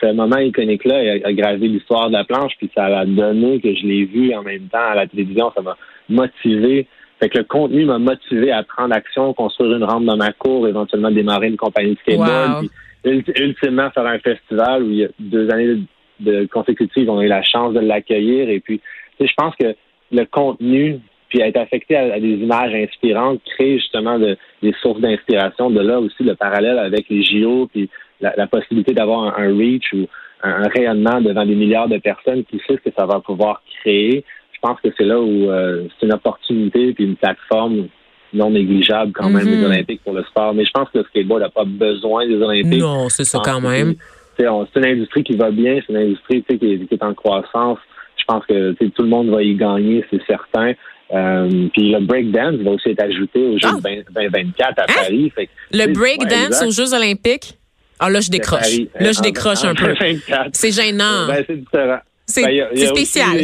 ce, 0.00 0.12
moment 0.12 0.38
iconique-là 0.38 1.18
a, 1.24 1.32
gravé 1.32 1.68
l'histoire 1.68 2.08
de 2.08 2.12
la 2.14 2.24
planche, 2.24 2.52
puis 2.58 2.70
ça 2.74 2.86
a 2.86 3.04
donné 3.04 3.60
que 3.60 3.74
je 3.74 3.86
l'ai 3.86 4.04
vu 4.04 4.34
en 4.34 4.42
même 4.42 4.68
temps 4.68 4.90
à 4.90 4.94
la 4.94 5.06
télévision. 5.06 5.52
Ça 5.54 5.62
m'a 5.62 5.76
motivé. 6.08 6.86
Fait 7.20 7.28
que 7.28 7.38
le 7.38 7.44
contenu 7.44 7.84
m'a 7.84 7.98
motivé 7.98 8.50
à 8.52 8.62
prendre 8.62 8.94
action, 8.94 9.32
construire 9.34 9.76
une 9.76 9.84
rampe 9.84 10.04
dans 10.04 10.16
ma 10.16 10.32
cour, 10.32 10.66
éventuellement 10.68 11.10
démarrer 11.10 11.48
une 11.48 11.56
compagnie 11.56 11.94
de 11.94 11.98
skateboard, 12.00 12.66
puis 13.04 13.22
ultimement 13.36 13.90
faire 13.90 14.06
un 14.06 14.18
festival 14.18 14.82
où 14.82 14.90
il 14.90 14.96
y 14.98 15.04
a 15.04 15.08
deux 15.18 15.50
années 15.50 15.78
de, 16.20 16.46
consécutives, 16.46 17.08
on 17.08 17.18
a 17.18 17.24
eu 17.24 17.28
la 17.28 17.42
chance 17.42 17.74
de 17.74 17.80
l'accueillir. 17.80 18.48
Et 18.48 18.60
puis, 18.60 18.80
je 19.20 19.32
pense 19.36 19.54
que 19.56 19.74
le 20.12 20.24
contenu, 20.24 21.00
puis 21.28 21.40
être 21.40 21.56
affecté 21.56 21.96
à, 21.96 22.18
des 22.18 22.34
images 22.34 22.74
inspirantes, 22.74 23.40
crée 23.56 23.78
justement 23.78 24.18
des 24.18 24.74
sources 24.80 25.00
d'inspiration. 25.00 25.70
De 25.70 25.80
là 25.80 26.00
aussi 26.00 26.22
le 26.22 26.34
parallèle 26.34 26.78
avec 26.78 27.08
les 27.08 27.22
JO, 27.22 27.68
puis 27.72 27.88
la, 28.36 28.46
possibilité 28.46 28.92
d'avoir 28.92 29.38
un, 29.38 29.56
reach 29.56 29.92
ou 29.92 30.06
un, 30.42 30.68
rayonnement 30.68 31.20
devant 31.20 31.44
des 31.44 31.54
milliards 31.54 31.88
de 31.88 31.98
personnes, 31.98 32.44
qui 32.44 32.58
sait 32.66 32.76
ce 32.76 32.88
que 32.88 32.94
ça 32.96 33.06
va 33.06 33.20
pouvoir 33.20 33.62
créer. 33.80 34.24
Je 34.52 34.58
pense 34.60 34.80
que 34.80 34.88
c'est 34.96 35.04
là 35.04 35.20
où 35.20 35.50
euh, 35.50 35.86
c'est 35.98 36.06
une 36.06 36.14
opportunité 36.14 36.92
puis 36.92 37.04
une 37.04 37.16
plateforme 37.16 37.88
non 38.32 38.50
négligeable 38.50 39.12
quand 39.12 39.28
même 39.28 39.44
des 39.44 39.56
mm-hmm. 39.56 39.66
Olympiques 39.66 40.00
pour 40.02 40.14
le 40.14 40.24
sport. 40.24 40.54
Mais 40.54 40.64
je 40.64 40.70
pense 40.72 40.88
que 40.90 40.98
le 40.98 41.04
skateboard 41.04 41.42
n'a 41.42 41.50
pas 41.50 41.64
besoin 41.64 42.26
des 42.26 42.36
Olympiques. 42.36 42.80
Non, 42.80 43.08
c'est 43.08 43.24
ça 43.24 43.40
quand 43.44 43.60
même. 43.60 43.94
C'est 44.36 44.46
une 44.46 44.84
industrie 44.84 45.22
qui 45.22 45.36
va 45.36 45.50
bien, 45.50 45.80
c'est 45.86 45.92
une 45.92 46.00
industrie 46.00 46.42
qui 46.42 46.54
est, 46.54 46.88
qui 46.88 46.94
est 46.94 47.02
en 47.04 47.14
croissance. 47.14 47.78
Je 48.16 48.24
pense 48.26 48.44
que 48.46 48.72
tout 48.72 49.02
le 49.02 49.08
monde 49.08 49.28
va 49.28 49.42
y 49.42 49.54
gagner, 49.54 50.04
c'est 50.10 50.24
certain. 50.26 50.72
Euh, 51.12 51.68
puis 51.72 51.92
le 51.92 52.00
breakdance 52.00 52.56
va 52.56 52.70
aussi 52.72 52.90
être 52.90 53.02
ajouté 53.02 53.38
aux 53.38 53.58
Jeux 53.58 53.80
2024 54.16 54.72
ah! 54.76 54.80
à 54.80 54.82
hein? 54.82 54.94
Paris. 54.94 55.32
le 55.72 55.92
breakdance 55.92 56.62
aux 56.62 56.70
Jeux 56.70 56.94
olympiques? 56.94 57.58
Ah, 57.98 58.10
là, 58.10 58.20
je 58.20 58.30
décroche. 58.30 58.78
Là, 58.98 59.12
je 59.12 59.20
décroche 59.20 59.64
un 59.64 59.74
peu. 59.74 59.94
C'est 60.52 60.72
gênant. 60.72 61.26
Ben, 61.26 61.44
c'est 61.46 61.56
différent. 61.56 61.98
C'est 62.26 62.42
ben, 62.42 62.76
spécial. 62.76 63.38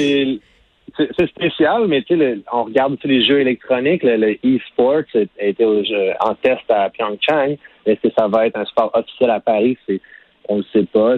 C'est 1.19 1.29
spécial, 1.29 1.87
mais 1.87 2.03
tu 2.03 2.19
sais, 2.19 2.39
on 2.53 2.65
regarde 2.65 2.99
les 3.05 3.25
jeux 3.25 3.41
électroniques, 3.41 4.03
le 4.03 4.33
e-sport 4.45 5.03
a 5.15 5.45
été 5.45 5.65
en 5.65 6.35
test 6.35 6.69
à 6.69 6.91
Pyeongchang. 6.91 7.57
Est-ce 7.87 8.09
que 8.09 8.15
ça 8.19 8.29
va 8.29 8.47
être 8.47 8.57
un 8.57 8.65
sport 8.65 8.91
officiel 8.93 9.31
à 9.31 9.41
Paris? 9.41 9.79
on 10.49 10.59
ne 10.59 10.63
sait 10.73 10.87
pas. 10.93 11.17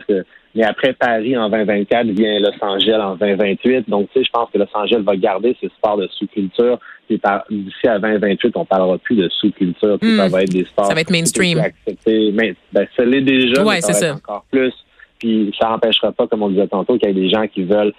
Mais 0.55 0.65
après 0.65 0.93
Paris 0.93 1.37
en 1.37 1.49
2024 1.49 2.09
vient 2.09 2.39
Los 2.39 2.53
Angeles 2.61 3.01
en 3.01 3.17
2028. 3.17 3.89
Donc, 3.89 4.09
tu 4.13 4.19
sais, 4.19 4.25
je 4.25 4.31
pense 4.31 4.51
que 4.53 4.59
Los 4.59 4.67
Angeles 4.75 5.01
va 5.01 5.17
garder 5.17 5.57
ce 5.61 5.69
sport 5.69 5.97
de 5.97 6.09
sous-culture. 6.19 6.79
Puis 7.09 7.21
d'ici 7.51 7.89
à 7.89 7.99
2028, 7.99 8.53
on 8.57 8.65
parlera 8.65 8.99
plus 8.99 9.17
de 9.17 9.29
sous-culture. 9.29 9.99
Ça 10.01 10.27
hmm. 10.27 10.31
va 10.31 10.43
être 10.43 10.53
des 10.53 10.65
sports. 10.65 10.87
Ça 10.87 10.95
va 10.95 11.01
être 11.01 11.11
mainstream. 11.11 11.63
Mais 12.07 12.55
ben, 12.73 12.87
ça 12.97 13.05
l'est 13.05 13.23
déjà. 13.23 13.65
Ouais, 13.65 13.81
c'est 13.81 13.95
ça. 13.95 14.15
Encore 14.15 14.45
plus. 14.51 14.73
Puis 15.19 15.55
ça 15.59 15.69
n'empêchera 15.69 16.13
pas, 16.13 16.27
comme 16.27 16.43
on 16.43 16.51
disait 16.51 16.67
tantôt, 16.67 16.99
qu'il 16.99 17.09
y 17.09 17.13
ait 17.13 17.15
des 17.15 17.31
gens 17.31 17.47
qui 17.47 17.63
veulent 17.63 17.95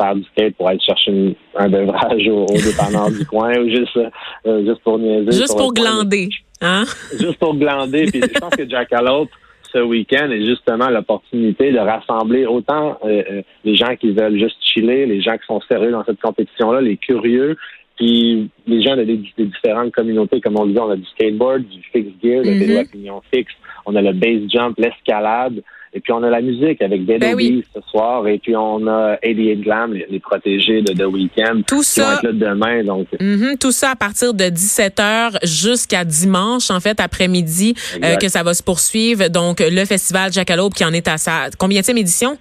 faire 0.00 0.14
du 0.14 0.22
skate 0.24 0.54
pour 0.56 0.68
aller 0.68 0.80
chercher 0.80 1.36
un 1.56 1.68
beurrage 1.68 2.28
au, 2.28 2.44
au 2.44 3.10
du 3.10 3.26
coin 3.26 3.52
ou 3.58 3.68
juste, 3.68 3.98
euh, 4.46 4.64
juste 4.64 4.80
pour 4.82 4.98
niaiser. 4.98 5.32
Juste 5.32 5.56
pour, 5.56 5.74
glander. 5.74 6.28
Hein? 6.60 6.84
Juste 7.18 7.38
pour 7.38 7.56
glander. 7.56 8.06
Puis 8.06 8.22
je 8.22 8.38
pense 8.38 8.54
que 8.54 8.68
Jackalope 8.68 9.28
ce 9.72 9.78
week-end 9.78 10.30
est 10.30 10.44
justement 10.44 10.88
l'opportunité 10.88 11.72
de 11.72 11.78
rassembler 11.78 12.46
autant 12.46 12.98
euh, 13.04 13.22
euh, 13.30 13.42
les 13.64 13.76
gens 13.76 13.94
qui 13.96 14.12
veulent 14.12 14.38
juste 14.38 14.56
chiller, 14.62 15.06
les 15.06 15.20
gens 15.20 15.36
qui 15.36 15.46
sont 15.46 15.60
sérieux 15.62 15.90
dans 15.90 16.04
cette 16.04 16.20
compétition-là, 16.20 16.80
les 16.80 16.96
curieux, 16.96 17.56
puis 17.96 18.48
les 18.66 18.82
gens 18.82 18.96
de 18.96 19.04
des, 19.04 19.20
différentes 19.38 19.92
communautés, 19.92 20.40
comme 20.40 20.58
on 20.58 20.66
dit, 20.66 20.78
on 20.78 20.90
a 20.90 20.96
du 20.96 21.04
skateboard, 21.06 21.62
du 21.62 21.82
fixed 21.92 22.14
gear, 22.22 22.42
le 22.44 22.52
vélo 22.52 22.78
à 22.78 22.84
pignon 22.84 23.20
fixe, 23.32 23.52
on 23.86 23.96
a 23.96 24.02
le 24.02 24.12
base 24.12 24.48
jump, 24.48 24.78
l'escalade. 24.78 25.62
Et 25.92 26.00
puis 26.00 26.12
on 26.12 26.22
a 26.22 26.30
la 26.30 26.40
musique 26.40 26.80
avec 26.82 27.04
Dead 27.04 27.20
ben 27.20 27.36
ce 27.74 27.80
soir. 27.90 28.26
Et 28.28 28.38
puis 28.38 28.56
on 28.56 28.86
a 28.86 29.16
88 29.22 29.56
Glam, 29.56 29.94
les, 29.94 30.20
protégés 30.20 30.82
de 30.82 30.92
The 30.92 31.06
Weeknd. 31.06 31.62
Tout 31.66 31.80
qui 31.80 31.84
ça. 31.84 32.04
Vont 32.04 32.12
être 32.12 32.22
là 32.22 32.50
demain. 32.50 32.84
Donc. 32.84 33.06
Mm-hmm. 33.18 33.58
tout 33.58 33.72
ça 33.72 33.90
à 33.90 33.96
partir 33.96 34.34
de 34.34 34.44
17h 34.44 35.38
jusqu'à 35.44 36.04
dimanche, 36.04 36.70
en 36.70 36.80
fait, 36.80 37.00
après-midi, 37.00 37.74
euh, 38.02 38.16
que 38.16 38.28
ça 38.28 38.42
va 38.42 38.54
se 38.54 38.62
poursuivre. 38.62 39.28
Donc 39.28 39.60
le 39.60 39.84
festival 39.84 40.32
Jackalope 40.32 40.74
qui 40.74 40.84
en 40.84 40.92
est 40.92 41.08
à 41.08 41.18
sa 41.18 41.48
combien 41.58 41.82
édition? 41.96 42.38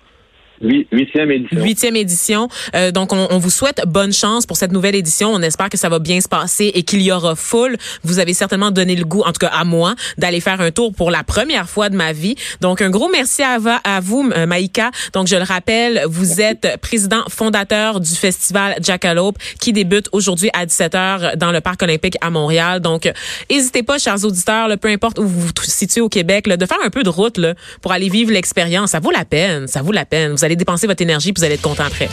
Huitième 0.62 1.32
édition. 1.32 1.62
Huitième 1.62 1.96
édition. 1.96 2.48
Euh, 2.76 2.92
donc, 2.92 3.14
on, 3.14 3.28
on, 3.30 3.38
vous 3.38 3.50
souhaite 3.50 3.82
bonne 3.88 4.14
chance 4.14 4.46
pour 4.46 4.58
cette 4.58 4.72
nouvelle 4.72 4.96
édition. 4.96 5.30
On 5.32 5.42
espère 5.42 5.70
que 5.70 5.78
ça 5.78 5.90
va 5.90 6.00
bien 6.00 6.20
se 6.22 6.28
passer 6.28 6.72
et 6.74 6.84
qu'il 6.84 7.02
y 7.02 7.12
aura 7.12 7.36
foule. 7.36 7.78
Vous 8.04 8.20
avez 8.20 8.34
certainement 8.34 8.72
donné 8.72 8.96
le 8.96 9.06
goût, 9.06 9.22
en 9.22 9.32
tout 9.32 9.40
cas 9.40 9.52
à 9.54 9.64
moi, 9.64 9.96
d'aller 10.18 10.40
faire 10.40 10.62
un 10.62 10.72
tour 10.72 10.94
pour 10.94 11.12
la 11.12 11.24
première 11.24 11.70
fois 11.70 11.90
de 11.90 11.96
ma 11.96 12.14
vie. 12.14 12.36
Donc, 12.62 12.82
un 12.82 12.90
gros 12.90 13.10
merci 13.10 13.44
à, 13.44 13.58
à 13.84 14.00
vous, 14.00 14.30
euh, 14.36 14.46
Maïka. 14.46 14.92
Donc, 15.14 15.28
je 15.28 15.36
le 15.36 15.44
rappelle, 15.44 16.04
vous 16.08 16.42
êtes 16.42 16.78
président 16.82 17.24
fondateur 17.30 18.00
du 18.00 18.12
festival 18.12 18.76
Jackalope 18.82 19.38
qui 19.60 19.74
débute 19.74 20.10
aujourd'hui 20.12 20.50
à 20.54 20.66
17h 20.66 21.36
dans 21.38 21.52
le 21.52 21.62
Parc 21.62 21.84
olympique 21.84 22.16
à 22.22 22.30
Montréal. 22.30 22.80
Donc, 22.80 23.12
n'hésitez 23.50 23.84
pas, 23.84 23.98
chers 24.00 24.24
auditeurs, 24.24 24.70
peu 24.80 24.88
importe 24.90 25.20
où 25.20 25.28
vous 25.28 25.42
vous 25.42 25.52
situez 25.64 26.02
au 26.02 26.10
Québec, 26.10 26.48
de 26.48 26.66
faire 26.66 26.78
un 26.84 26.90
peu 26.90 27.04
de 27.04 27.10
route 27.10 27.38
là, 27.38 27.54
pour 27.82 27.92
aller 27.92 28.10
vivre 28.10 28.32
l'expérience. 28.32 28.92
Ça 28.92 29.00
vaut 29.00 29.12
la 29.12 29.26
peine. 29.26 29.68
Ça 29.68 29.82
vaut 29.82 29.92
la 29.92 30.06
peine. 30.06 30.32
Vous 30.32 30.44
allez 30.48 30.56
dépenser 30.56 30.88
votre 30.88 31.02
énergie 31.02 31.32
puis 31.34 31.42
vous 31.42 31.46
allez 31.46 31.56
être 31.56 31.62
content 31.62 31.84
après. 31.84 32.10